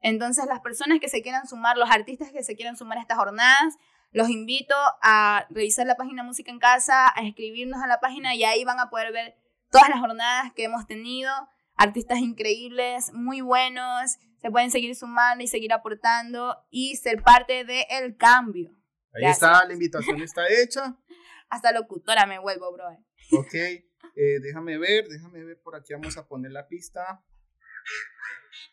[0.00, 3.18] Entonces, las personas que se quieran sumar, los artistas que se quieran sumar a estas
[3.18, 3.74] jornadas,
[4.12, 8.44] los invito a revisar la página Música en Casa, a escribirnos a la página y
[8.44, 9.36] ahí van a poder ver
[9.70, 11.30] todas las jornadas que hemos tenido,
[11.76, 18.16] artistas increíbles, muy buenos, se pueden seguir sumando y seguir aportando y ser parte del
[18.16, 18.70] cambio.
[19.12, 20.96] Ahí está, la invitación está hecha.
[21.50, 22.88] Hasta locutora me vuelvo, bro.
[23.32, 23.91] Ok.
[24.16, 27.24] Eh, déjame ver, déjame ver, por aquí vamos a poner la pista.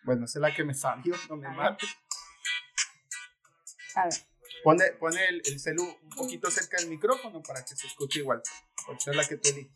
[0.04, 1.86] Bueno, esa es la que me salió, no me mate.
[3.96, 4.14] A ver.
[4.64, 8.42] Pone, pone el, el celu un poquito cerca del micrófono para que se escuche igual.
[8.86, 9.72] Porque es la que te di.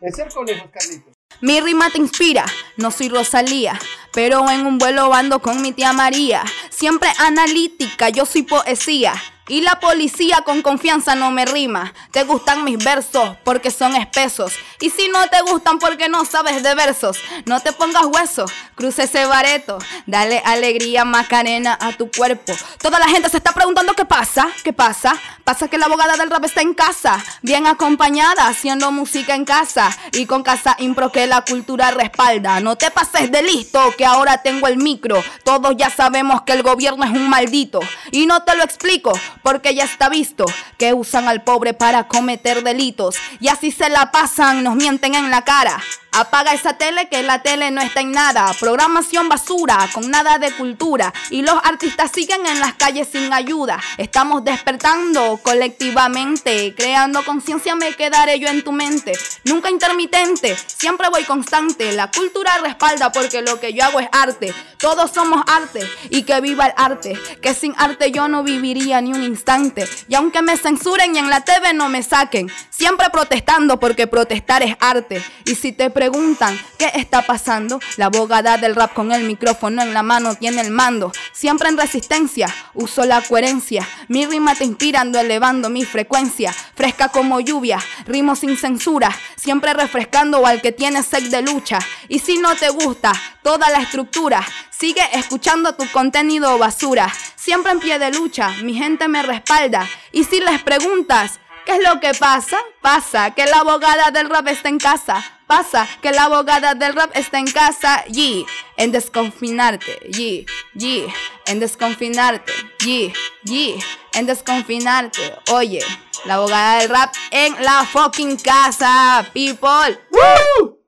[0.00, 1.14] ¿Es cerca o lejos, Carlitos?
[1.40, 2.44] Mi rima te inspira,
[2.76, 3.78] no soy Rosalía,
[4.12, 6.44] pero en un vuelo ando con mi tía María.
[6.70, 9.14] Siempre analítica, yo soy poesía.
[9.48, 11.94] Y la policía con confianza no me rima.
[12.10, 14.52] Te gustan mis versos porque son espesos.
[14.80, 18.44] Y si no te gustan porque no sabes de versos, no te pongas hueso,
[18.74, 19.78] cruce ese bareto.
[20.06, 22.52] Dale alegría, macarena a tu cuerpo.
[22.78, 25.14] Toda la gente se está preguntando qué pasa, qué pasa.
[25.44, 29.88] Pasa que la abogada del rap está en casa, bien acompañada, haciendo música en casa
[30.12, 32.60] y con casa impro que la cultura respalda.
[32.60, 35.24] No te pases de listo, que ahora tengo el micro.
[35.44, 37.80] Todos ya sabemos que el gobierno es un maldito.
[38.10, 39.12] Y no te lo explico,
[39.42, 40.44] porque ya está visto
[40.76, 43.16] que usan al pobre para cometer delitos.
[43.40, 45.80] Y así se la pasan, nos mienten en la cara.
[46.18, 48.52] Apaga esa tele que la tele no está en nada.
[48.58, 51.14] Programación basura, con nada de cultura.
[51.30, 53.78] Y los artistas siguen en las calles sin ayuda.
[53.98, 56.74] Estamos despertando colectivamente.
[56.76, 59.12] Creando conciencia me quedaré yo en tu mente.
[59.44, 61.92] Nunca intermitente, siempre voy constante.
[61.92, 64.52] La cultura respalda porque lo que yo hago es arte.
[64.78, 67.16] Todos somos arte y que viva el arte.
[67.40, 69.88] Que sin arte yo no viviría ni un instante.
[70.08, 74.64] Y aunque me censuren y en la TV no me saquen, siempre protestando porque protestar
[74.64, 75.22] es arte.
[75.44, 79.92] Y si te preguntan qué está pasando, la abogada del rap con el micrófono en
[79.92, 81.12] la mano tiene el mando.
[81.32, 83.86] Siempre en resistencia, uso la coherencia.
[84.08, 86.50] Mi rima te inspirando, elevando mi frecuencia.
[86.74, 89.14] Fresca como lluvia, rimo sin censura.
[89.36, 91.78] Siempre refrescando al que tiene sed de lucha.
[92.08, 97.12] Y si no te gusta toda la estructura, sigue escuchando tu contenido basura.
[97.36, 99.86] Siempre en pie de lucha, mi gente me respalda.
[100.10, 101.38] Y si les preguntas,
[101.68, 102.56] ¿Qué es lo que pasa?
[102.80, 105.22] Pasa que la abogada del rap está en casa.
[105.48, 108.04] Pasa que la abogada del rap está en casa.
[108.06, 108.46] Y
[108.76, 109.98] en desconfinarte.
[110.16, 111.06] Y, y,
[111.46, 112.52] en desconfinarte.
[112.86, 113.12] Y,
[113.44, 113.78] y,
[114.12, 115.34] en desconfinarte.
[115.52, 115.80] Oye,
[116.26, 119.98] la abogada del rap en la fucking casa, people.
[120.10, 120.78] ¡Woo!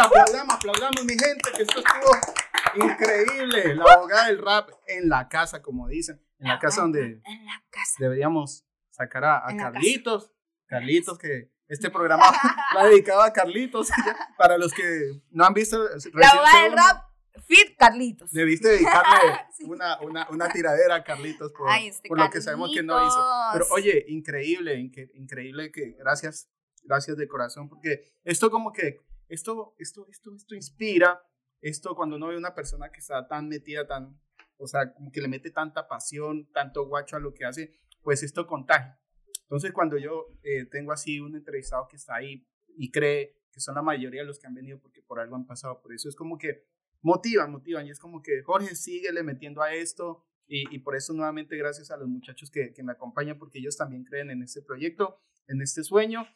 [0.00, 3.74] aplaudamos, aplaudamos, mi gente, que esto estuvo increíble.
[3.74, 6.20] La abogada del rap en la casa, como dicen.
[6.38, 7.94] En la casa donde en la casa.
[7.98, 10.30] deberíamos sacar a, Carlitos.
[10.66, 12.24] Carlitos, que este programa
[12.76, 13.88] ha dedicado a Carlitos.
[14.36, 15.82] Para los que no han visto.
[16.12, 17.04] La abogada del rap.
[17.46, 18.30] Fit Carlitos.
[18.30, 22.82] Debiste dedicarle una, una, una, tiradera a Carlitos por, este por lo que sabemos que
[22.82, 23.20] no hizo.
[23.52, 24.76] Pero oye, increíble,
[25.14, 26.48] increíble que gracias,
[26.84, 31.22] gracias de corazón, porque esto como que, esto, esto, esto, esto inspira,
[31.60, 34.18] esto cuando uno ve una persona que está tan metida, tan,
[34.56, 38.22] o sea, como que le mete tanta pasión, tanto guacho a lo que hace, pues
[38.22, 39.00] esto contagia.
[39.44, 43.76] Entonces, cuando yo eh, tengo así un entrevistado que está ahí y cree que son
[43.76, 46.16] la mayoría de los que han venido porque por algo han pasado por eso, es
[46.16, 46.64] como que
[47.02, 51.56] motivan, motivan y es como que Jorge, síguele metiendo a esto y, por eso nuevamente
[51.56, 55.18] gracias a los muchachos que, que, me acompañan porque ellos también creen en este proyecto,
[55.46, 56.26] en este sueño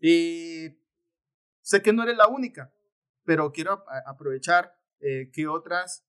[0.00, 0.78] y
[1.60, 2.72] sé que no eres la única,
[3.24, 6.04] pero quiero aprovechar eh, que otras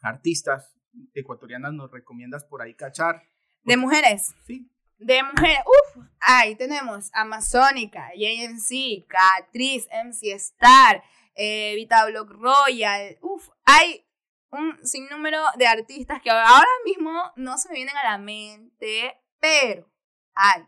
[0.00, 0.74] artistas
[1.14, 3.22] ecuatorianas nos recomiendas por ahí cachar
[3.64, 4.34] de mujeres.
[4.46, 4.70] Sí.
[5.00, 5.60] De mujeres.
[5.96, 6.04] Uf.
[6.20, 11.02] Ahí tenemos Amazónica, JMC, Catriz, MC Star,
[11.34, 13.18] eh, Vita Block Royal.
[13.22, 13.48] Uf.
[13.64, 14.06] Hay
[14.50, 19.90] un sinnúmero de artistas que ahora mismo no se me vienen a la mente, pero
[20.34, 20.66] hay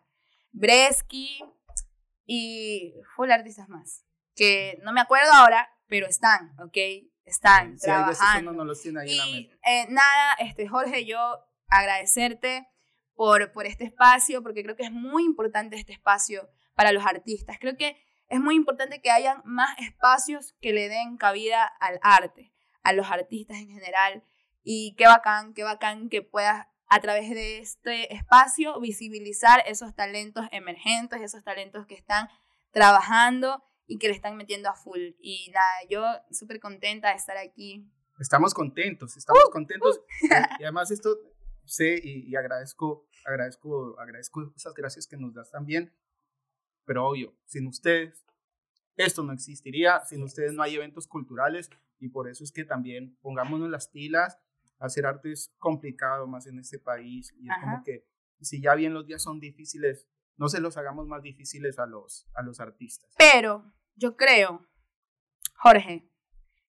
[0.52, 1.44] Bresky
[2.24, 4.04] y full artistas más.
[4.34, 6.76] Que no me acuerdo ahora, pero están, ¿ok?
[7.24, 8.52] Están trabajando.
[8.52, 12.71] No, los tiene ahí y eh, nada, este, Jorge, yo agradecerte
[13.22, 17.56] por, por este espacio, porque creo que es muy importante este espacio para los artistas.
[17.60, 17.96] Creo que
[18.26, 22.52] es muy importante que hayan más espacios que le den cabida al arte,
[22.82, 24.24] a los artistas en general.
[24.64, 30.46] Y qué bacán, qué bacán que puedas a través de este espacio visibilizar esos talentos
[30.50, 32.28] emergentes, esos talentos que están
[32.72, 35.12] trabajando y que le están metiendo a full.
[35.20, 37.88] Y nada, yo súper contenta de estar aquí.
[38.18, 40.00] Estamos contentos, estamos uh, contentos.
[40.22, 40.26] Uh.
[40.58, 41.16] y además esto
[41.64, 45.92] sé y, agradezco, agradezco, agradezco esas gracias que nos das también,
[46.84, 48.24] pero obvio, sin ustedes
[48.96, 53.16] esto no existiría, sin ustedes no hay eventos culturales y por eso es que también
[53.22, 54.38] pongámonos las pilas,
[54.78, 58.06] hacer arte es complicado más en este país y es como que
[58.40, 60.06] si ya bien los días son difíciles,
[60.36, 63.10] no se los hagamos más difíciles a los, a los artistas.
[63.16, 64.66] Pero yo creo,
[65.54, 66.10] Jorge,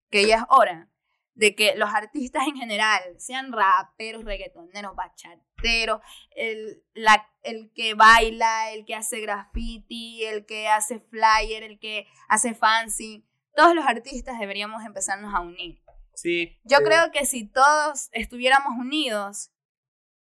[0.10, 0.93] que ya es hora
[1.36, 6.02] de que los artistas en general, sean raperos, reggaetoneros, bachateros,
[6.36, 12.08] el, la, el que baila, el que hace graffiti, el que hace flyer, el que
[12.28, 13.26] hace fancy,
[13.56, 15.82] todos los artistas deberíamos empezarnos a unir.
[16.16, 16.60] Sí.
[16.64, 19.52] Yo creo que si todos estuviéramos unidos,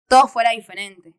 [0.07, 1.15] todo fuera diferente.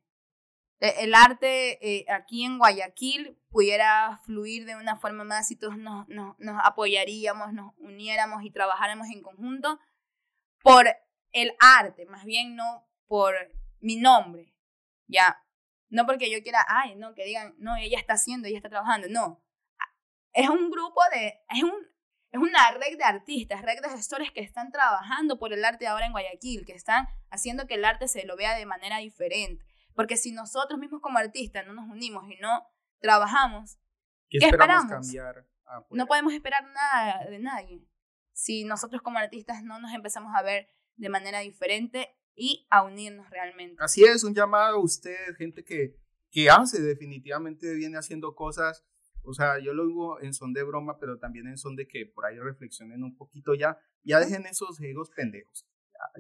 [0.85, 5.78] E, el arte eh, aquí en Guayaquil pudiera fluir de una forma más si todos
[5.78, 9.80] nos, nos, nos, apoyaríamos, nos uniéramos y trabajáramos en conjunto
[10.62, 10.87] por
[11.32, 13.35] el arte, más bien no por
[13.80, 14.55] mi nombre,
[15.07, 15.43] ya.
[15.89, 19.09] No porque yo quiera, ay, no, que digan, no, ella está haciendo, ella está trabajando,
[19.09, 19.43] no.
[20.35, 21.74] Es un grupo de, es, un,
[22.30, 26.05] es una red de artistas, red de gestores que están trabajando por el arte ahora
[26.05, 29.64] en Guayaquil, que están haciendo que el arte se lo vea de manera diferente
[29.95, 32.66] Porque si nosotros mismos como artistas no nos unimos y no
[33.01, 33.78] trabajamos,
[34.28, 34.90] ¿qué, esperamos?
[34.90, 35.47] Cambiar?
[35.90, 37.88] no podemos esperar nada de nadie.
[38.32, 43.30] Si nosotros como artistas no nos empezamos a ver de manera diferente y a unirnos
[43.30, 43.76] realmente.
[43.82, 45.97] Así es, un llamado a ustedes, gente que,
[46.30, 48.84] que hace definitivamente, viene haciendo cosas
[49.24, 52.07] o sea, yo lo digo en son de broma, pero también en son de que
[52.07, 55.66] por ahí reflexionen un poquito ya, ya dejen esos egos pendejos.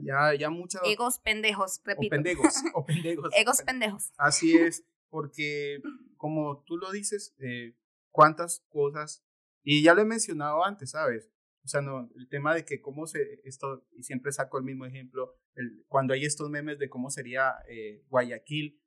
[0.02, 0.82] Ya, ya, muchas...
[0.84, 2.06] Egos pendejos, repito.
[2.06, 3.30] O pendejos, o pendejos.
[3.36, 4.12] egos pendejos.
[4.16, 5.80] Así es, porque
[6.16, 7.76] como tú lo dices, eh,
[8.10, 9.24] cuántas cosas,
[9.62, 11.30] y ya lo he mencionado antes, ¿sabes?
[11.64, 14.84] O sea, no, el tema de que cómo se, esto, y siempre saco el mismo
[14.84, 18.80] ejemplo, el, cuando hay estos memes de cómo sería eh, Guayaquil,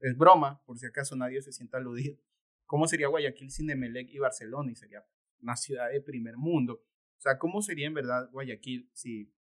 [0.00, 2.18] es broma, por si acaso nadie se sienta aludido,
[2.66, 4.72] ¿Cómo sería Guayaquil sin Emelec y Barcelona?
[4.72, 5.04] Y sería
[5.40, 6.82] una ciudad de primer mundo.
[7.18, 9.32] O sea, ¿cómo sería en verdad Guayaquil si,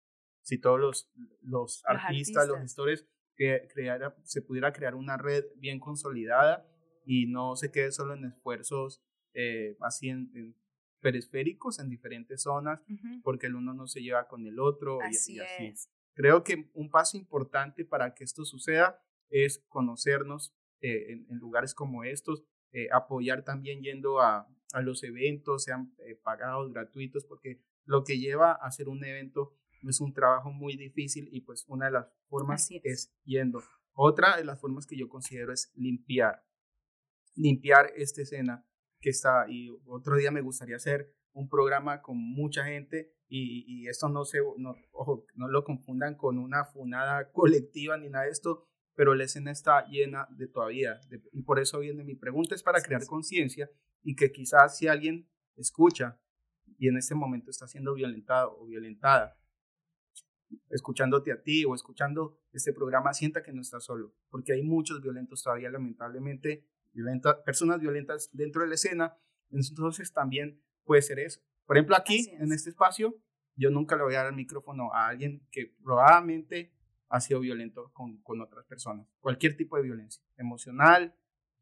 [0.43, 5.81] si todos los, los, artistas, los gestores, que creara, se pudiera crear una red bien
[5.81, 6.69] consolidada
[7.05, 9.03] y no se quede solo en esfuerzos
[9.35, 10.55] eh, así en,
[11.01, 12.81] periféricos en diferentes zonas,
[13.23, 15.67] porque el uno no se lleva con el otro así y, así.
[15.67, 15.91] Es.
[16.15, 21.75] Creo que un paso importante para que esto suceda es conocernos eh, en, en, lugares
[21.75, 28.05] como estos, eh, apoyar también yendo a, a los eventos, sean pagados, gratuitos, porque lo
[28.05, 29.57] que lleva a hacer un evento
[29.91, 33.13] es un trabajo muy difícil y pues una de las formas es.
[33.25, 33.63] yendo.
[33.95, 36.45] Otra de las formas que yo considero es limpiar,
[37.35, 38.67] limpiar esta escena
[39.01, 43.89] que está y otro día me gustaría hacer un programa con mucha gente y, y
[43.89, 48.31] esto no se, no, ojo, no lo confundan con una funada colectiva ni nada de
[48.31, 51.01] esto, pero la escena está llena de todavía.
[51.33, 53.71] y por eso viene mi pregunta, es para crear conciencia
[54.03, 56.21] y que quizás si alguien escucha
[56.79, 59.37] y en este momento está siendo violentado o violentada,
[60.71, 65.01] escuchándote a ti o escuchando este programa, sienta que no está solo, porque hay muchos
[65.01, 69.17] violentos todavía, lamentablemente, violenta, personas violentas dentro de la escena,
[69.51, 71.41] entonces también puede ser eso.
[71.67, 73.17] Por ejemplo, aquí, en este espacio,
[73.57, 76.75] yo nunca le voy a dar el micrófono a alguien que probablemente
[77.09, 79.07] ha sido violento con, con otras personas.
[79.21, 81.15] Cualquier tipo de violencia, emocional,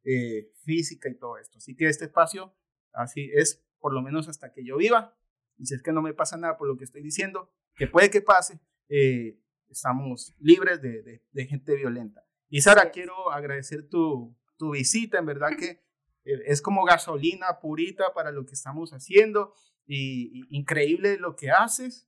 [0.04, 1.58] eh, física y todo esto.
[1.58, 2.54] Así que este espacio,
[2.92, 5.16] así es por lo menos hasta que yo viva.
[5.58, 8.10] Y si es que no me pasa nada por lo que estoy diciendo, que puede
[8.10, 8.60] que pase,
[8.90, 9.38] eh,
[9.70, 12.22] estamos libres de, de, gente violenta.
[12.48, 15.80] Y Sara, quiero agradecer tu, tu visita, en verdad que
[16.24, 19.54] eh, es como gasolina purita para lo que estamos haciendo
[19.86, 22.06] y, increíble lo que haces.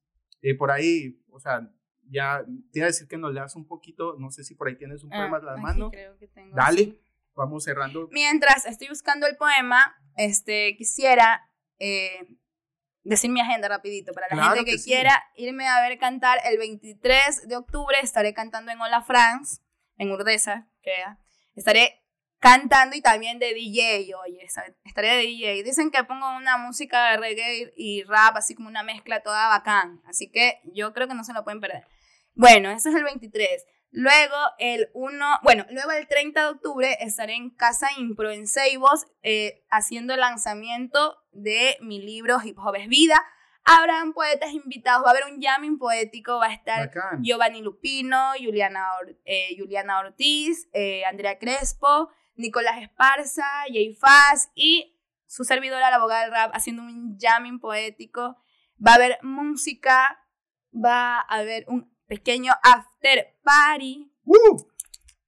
[0.59, 1.73] por ahí, o sea,
[2.11, 4.77] ya te iba a decir que nos leas un poquito, no sé si por ahí
[4.77, 5.91] tienes un ah, poema a la mano.
[5.91, 6.99] Creo que tengo, Dale,
[7.35, 8.09] vamos cerrando.
[8.11, 12.27] Mientras estoy buscando el poema, este, quisiera eh,
[13.05, 17.49] decir mi agenda rapidito para la gente que, quiera irme a ver cantar el 23
[17.49, 19.61] de octubre, estaré cantando en Hola France,
[19.97, 21.19] en Urdesa, crea.
[21.55, 22.03] Estaré
[22.39, 24.45] cantando y también de DJ, oye,
[24.85, 25.63] estaré de DJ.
[25.63, 30.01] Dicen que pongo una música de reggae y rap, así como una mezcla toda bacán.
[30.07, 31.87] Así que yo creo que no se lo pueden perder.
[32.35, 33.65] Bueno, eso es el 23.
[33.91, 39.07] Luego el 1, bueno, luego el 30 de octubre estaré en Casa Impro en Seibos
[39.23, 43.21] eh, haciendo el lanzamiento de mi libro Hip Hop es Vida.
[43.65, 48.89] Habrán poetas invitados, va a haber un jamming poético, va a estar Giovanni Lupino, Juliana,
[49.25, 56.23] eh, Juliana Ortiz, eh, Andrea Crespo, Nicolás Esparza, Jay Faz y su servidora, la abogada
[56.23, 58.37] del rap, haciendo un jamming poético.
[58.85, 60.27] Va a haber música,
[60.73, 64.13] va a haber un pequeño after party.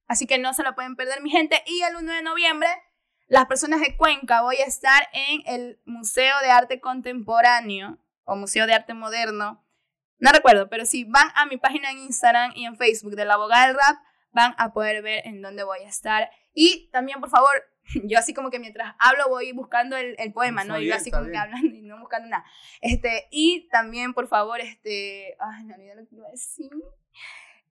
[0.07, 1.63] Así que no se lo pueden perder, mi gente.
[1.65, 2.67] Y el 1 de noviembre,
[3.27, 8.67] las personas de Cuenca, voy a estar en el Museo de Arte Contemporáneo o Museo
[8.67, 9.65] de Arte Moderno.
[10.19, 13.33] No recuerdo, pero si van a mi página en Instagram y en Facebook de la
[13.33, 13.97] abogada del rap,
[14.31, 16.29] van a poder ver en dónde voy a estar.
[16.53, 17.51] Y también, por favor,
[18.03, 20.79] yo así como que mientras hablo voy buscando el, el poema, ¿no?
[20.79, 22.45] Y yo así como que hablando y no buscando nada.
[22.81, 26.69] Este, y también, por favor, este, ay, me olvidé lo que iba a decir.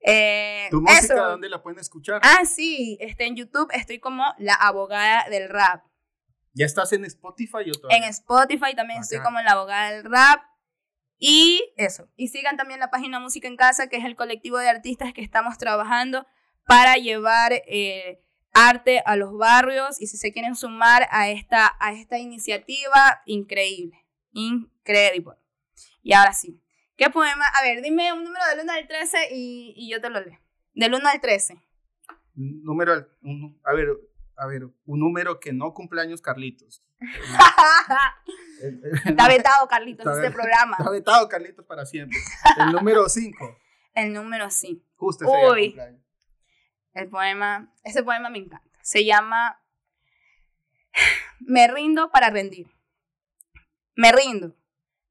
[0.06, 2.20] Eh, ¿Tu música dónde la pueden escuchar?
[2.22, 5.82] Ah, sí, este, en YouTube estoy como la abogada del rap.
[6.52, 10.42] ¿Ya estás en Spotify o En Spotify también estoy como la abogada del rap.
[11.18, 12.08] Y eso.
[12.16, 15.22] Y sigan también la página Música en Casa, que es el colectivo de artistas que
[15.22, 16.26] estamos trabajando
[16.66, 21.92] para llevar eh, arte a los barrios y si se quieren sumar a esta, a
[21.92, 25.36] esta iniciativa, increíble, increíble.
[26.02, 26.62] Y ahora sí,
[26.96, 27.46] ¿qué poema?
[27.46, 30.38] A ver, dime un número del 1 al 13 y, y yo te lo leo.
[30.74, 31.60] Del 1 al 13.
[32.34, 33.88] Número, un, a ver,
[34.36, 36.82] a ver, un número que no cumpleaños Carlitos.
[39.04, 40.76] está vetado Carlitos este programa.
[40.78, 42.18] Está vetado Carlitos para siempre.
[42.58, 43.58] El número 5.
[43.94, 44.84] El número 5.
[44.96, 45.76] Justo ese Uy.
[46.94, 48.68] el poema, ese poema me encanta.
[48.82, 49.60] Se llama
[51.40, 52.66] Me rindo para rendir.
[53.96, 54.56] Me rindo.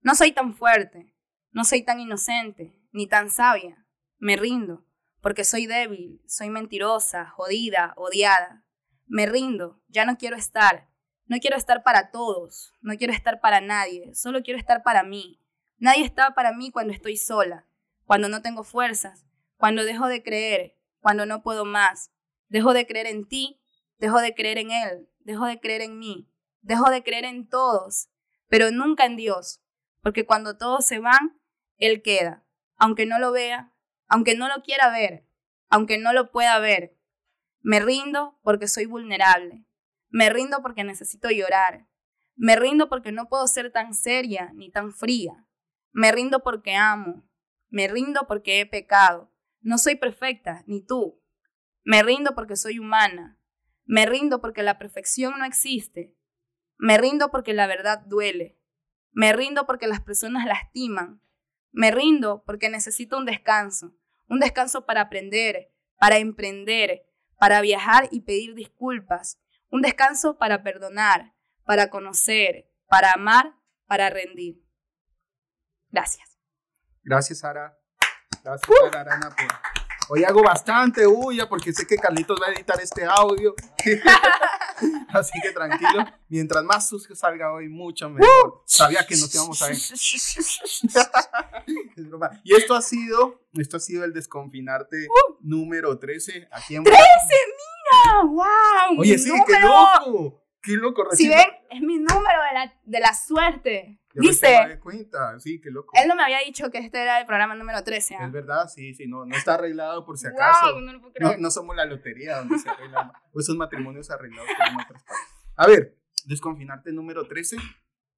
[0.02, 1.13] No soy tan fuerte,
[1.54, 3.86] no soy tan inocente, ni tan sabia.
[4.18, 4.86] Me rindo,
[5.22, 8.66] porque soy débil, soy mentirosa, jodida, odiada.
[9.06, 10.90] Me rindo, ya no quiero estar.
[11.26, 15.40] No quiero estar para todos, no quiero estar para nadie, solo quiero estar para mí.
[15.78, 17.68] Nadie está para mí cuando estoy sola,
[18.06, 19.26] cuando no tengo fuerzas,
[19.58, 22.12] cuando dejo de creer, cuando no puedo más.
[22.50, 23.62] Dejo de creer en ti,
[24.00, 26.30] dejo de creer en Él, dejo de creer en mí,
[26.62, 28.10] dejo de creer en todos,
[28.48, 29.62] pero nunca en Dios,
[30.02, 31.40] porque cuando todos se van,
[31.78, 32.46] Él queda,
[32.78, 33.74] aunque no lo vea,
[34.08, 35.28] aunque no lo quiera ver,
[35.70, 36.98] aunque no lo pueda ver.
[37.62, 39.66] Me rindo porque soy vulnerable,
[40.10, 41.88] me rindo porque necesito llorar,
[42.36, 45.48] me rindo porque no puedo ser tan seria ni tan fría,
[45.92, 47.24] me rindo porque amo,
[47.70, 51.22] me rindo porque he pecado, no soy perfecta, ni tú.
[51.86, 53.40] Me rindo porque soy humana.
[53.86, 56.16] Me rindo porque la perfección no existe.
[56.78, 58.60] Me rindo porque la verdad duele.
[59.12, 61.22] Me rindo porque las personas lastiman.
[61.74, 63.94] Me rindo porque necesito un descanso.
[64.30, 67.04] Un descanso para aprender, para emprender,
[67.38, 69.40] para viajar y pedir disculpas.
[69.70, 71.34] Un descanso para perdonar,
[71.66, 73.56] para conocer, para amar,
[73.88, 74.64] para rendir.
[75.90, 76.38] Gracias.
[77.04, 77.78] Gracias, Sara.
[78.44, 79.36] Gracias, Arana,
[80.10, 83.56] Hoy hago bastante bulla porque sé que Carlitos va a editar este audio.
[85.10, 86.06] Así que tranquilo.
[86.28, 88.64] Mientras más sucio salga hoy, mucho mejor.
[88.66, 89.78] Sabía que nos íbamos a ver.
[92.44, 95.08] Y esto ha sido, esto ha sido el desconfinarte
[95.42, 96.92] número 13 aquí en ¡13!
[96.92, 98.24] ¡Mira!
[98.26, 99.00] ¡Wow!
[99.00, 100.43] Oye, sí, qué loco.
[100.64, 101.06] Qué loco.
[101.12, 104.00] Si ven, es mi número de la, de la suerte.
[104.14, 104.80] Dice.
[104.82, 105.92] cuenta, sí, qué loco.
[105.94, 108.16] Él no me había dicho que este era el programa número 13.
[108.16, 108.26] ¿ah?
[108.26, 110.80] Es verdad, sí, sí, no, no está arreglado por si acaso.
[110.80, 115.28] no, no, somos la lotería donde se arreglan esos matrimonios arreglados en otras partes.
[115.58, 117.58] A ver, desconfinarte número 13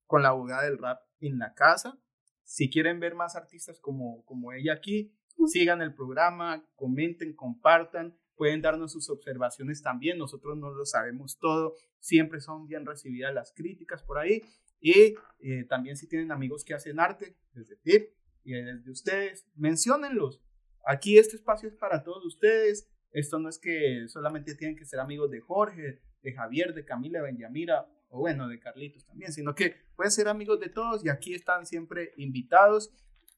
[0.05, 1.97] con la abogada del rap en la casa.
[2.43, 5.17] Si quieren ver más artistas como, como ella aquí,
[5.47, 11.75] sigan el programa, comenten, compartan pueden darnos sus observaciones también, nosotros no lo sabemos todo,
[11.99, 14.41] siempre son bien recibidas las críticas por ahí
[14.79, 18.13] y eh, también si tienen amigos que hacen arte, es decir,
[18.43, 20.41] y desde ustedes, menciónenlos.
[20.85, 24.99] Aquí este espacio es para todos ustedes, esto no es que solamente tienen que ser
[24.99, 29.55] amigos de Jorge, de Javier, de Camila, de Benjamira, o bueno, de Carlitos también, sino
[29.55, 32.91] que pueden ser amigos de todos y aquí están siempre invitados.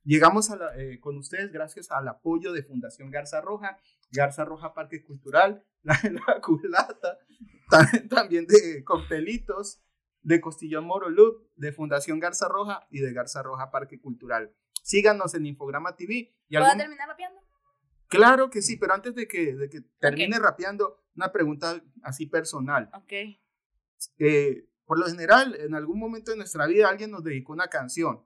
[0.04, 3.78] Llegamos eh, con ustedes gracias al apoyo de Fundación Garza Roja
[4.12, 7.18] Garza Roja Parque Cultural, la, la culata,
[8.10, 9.82] también de coctelitos,
[10.22, 14.54] de Costillón Moro Loop, de Fundación Garza Roja y de Garza Roja Parque Cultural.
[14.84, 16.36] Síganos en Infograma TV.
[16.48, 17.42] Y ¿Puedo terminar rapeando?
[18.08, 22.90] Claro que sí, pero antes de que, de que termine rapeando, una pregunta así personal.
[22.94, 23.14] Ok.
[24.20, 28.26] Eh, por lo general, en algún momento de nuestra vida alguien nos dedicó una canción.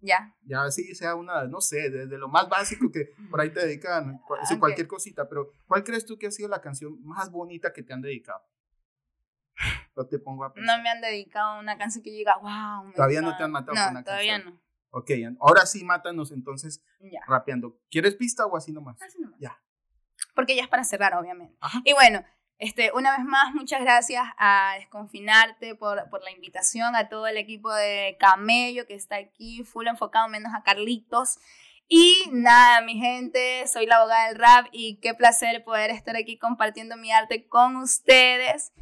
[0.00, 0.34] Ya.
[0.42, 4.20] Ya así sea una, no sé, desde lo más básico que por ahí te dedican,
[4.58, 7.92] cualquier cosita, pero ¿cuál crees tú que ha sido la canción más bonita que te
[7.92, 8.42] han dedicado?
[9.96, 12.92] No te pongo a No me han dedicado una canción que llega, wow.
[12.92, 14.54] Todavía no te han matado con una todavía canción.
[14.54, 14.60] no.
[14.92, 16.82] Ok, ahora sí mátanos entonces
[17.26, 17.78] rapeando.
[17.90, 19.00] ¿Quieres pista o así nomás?
[19.02, 19.38] Así nomás.
[19.38, 19.60] Ya.
[20.34, 21.56] Porque ya es para cerrar, obviamente.
[21.84, 22.24] Y bueno,
[22.60, 27.38] este, una vez más, muchas gracias a Desconfinarte por, por, la invitación, a todo el
[27.38, 31.38] equipo de Camello que está aquí, full enfocado menos a Carlitos.
[31.88, 36.36] Y nada, mi gente, soy la abogada del rap y qué placer poder estar aquí
[36.36, 38.72] compartiendo mi arte con ustedes.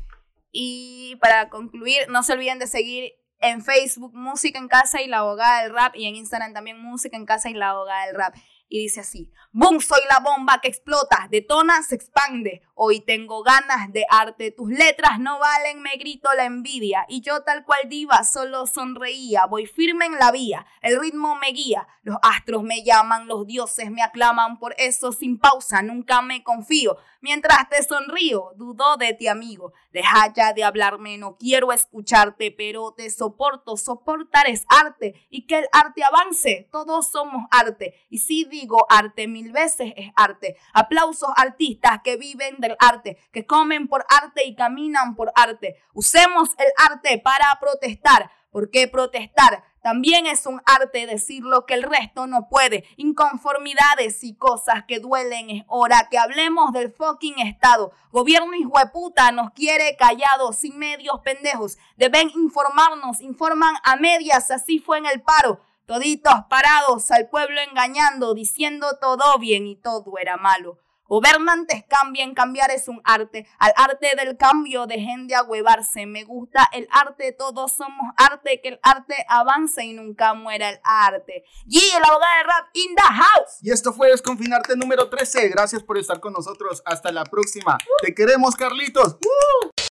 [0.51, 5.19] Y para concluir, no se olviden de seguir en Facebook Música en Casa y la
[5.19, 8.35] abogada del rap y en Instagram también Música en Casa y la abogada del rap
[8.69, 13.93] y dice así, boom, soy la bomba que explota, detona, se expande, hoy tengo ganas
[13.93, 18.25] de arte, tus letras no valen, me grito la envidia, y yo tal cual diva
[18.25, 23.27] solo sonreía, voy firme en la vía, el ritmo me guía, los astros me llaman,
[23.27, 28.97] los dioses me aclaman, por eso sin pausa nunca me confío, mientras te sonrío, dudo
[28.97, 34.65] de ti amigo, deja ya de hablarme, no quiero escucharte, pero te soporto, soportar es
[34.69, 39.93] arte, y que el arte avance, todos somos arte, y si digo arte mil veces
[39.97, 40.57] es arte.
[40.73, 45.77] Aplausos artistas que viven del arte, que comen por arte y caminan por arte.
[45.93, 48.31] Usemos el arte para protestar.
[48.51, 49.63] ¿Por qué protestar?
[49.83, 52.85] También es un arte decir lo que el resto no puede.
[52.97, 55.51] Inconformidades y cosas que duelen.
[55.51, 57.93] Es hora que hablemos del fucking Estado.
[58.11, 58.53] Gobierno
[58.93, 61.79] puta nos quiere callados, sin medios pendejos.
[61.97, 65.61] Deben informarnos, informan a medias, así fue en el paro.
[65.89, 70.77] Toditos parados al pueblo engañando, diciendo todo bien y todo era malo.
[71.07, 73.47] Gobernantes cambien, cambiar es un arte.
[73.59, 76.05] Al arte del cambio dejen de agüevarse.
[76.05, 80.79] Me gusta el arte, todos somos arte, que el arte avance y nunca muera el
[80.85, 81.45] arte.
[81.67, 83.57] Y el abogado de rap in the house.
[83.63, 85.49] Y esto fue Desconfinarte número 13.
[85.49, 86.83] Gracias por estar con nosotros.
[86.85, 87.79] Hasta la próxima.
[88.03, 89.17] Te queremos, Carlitos.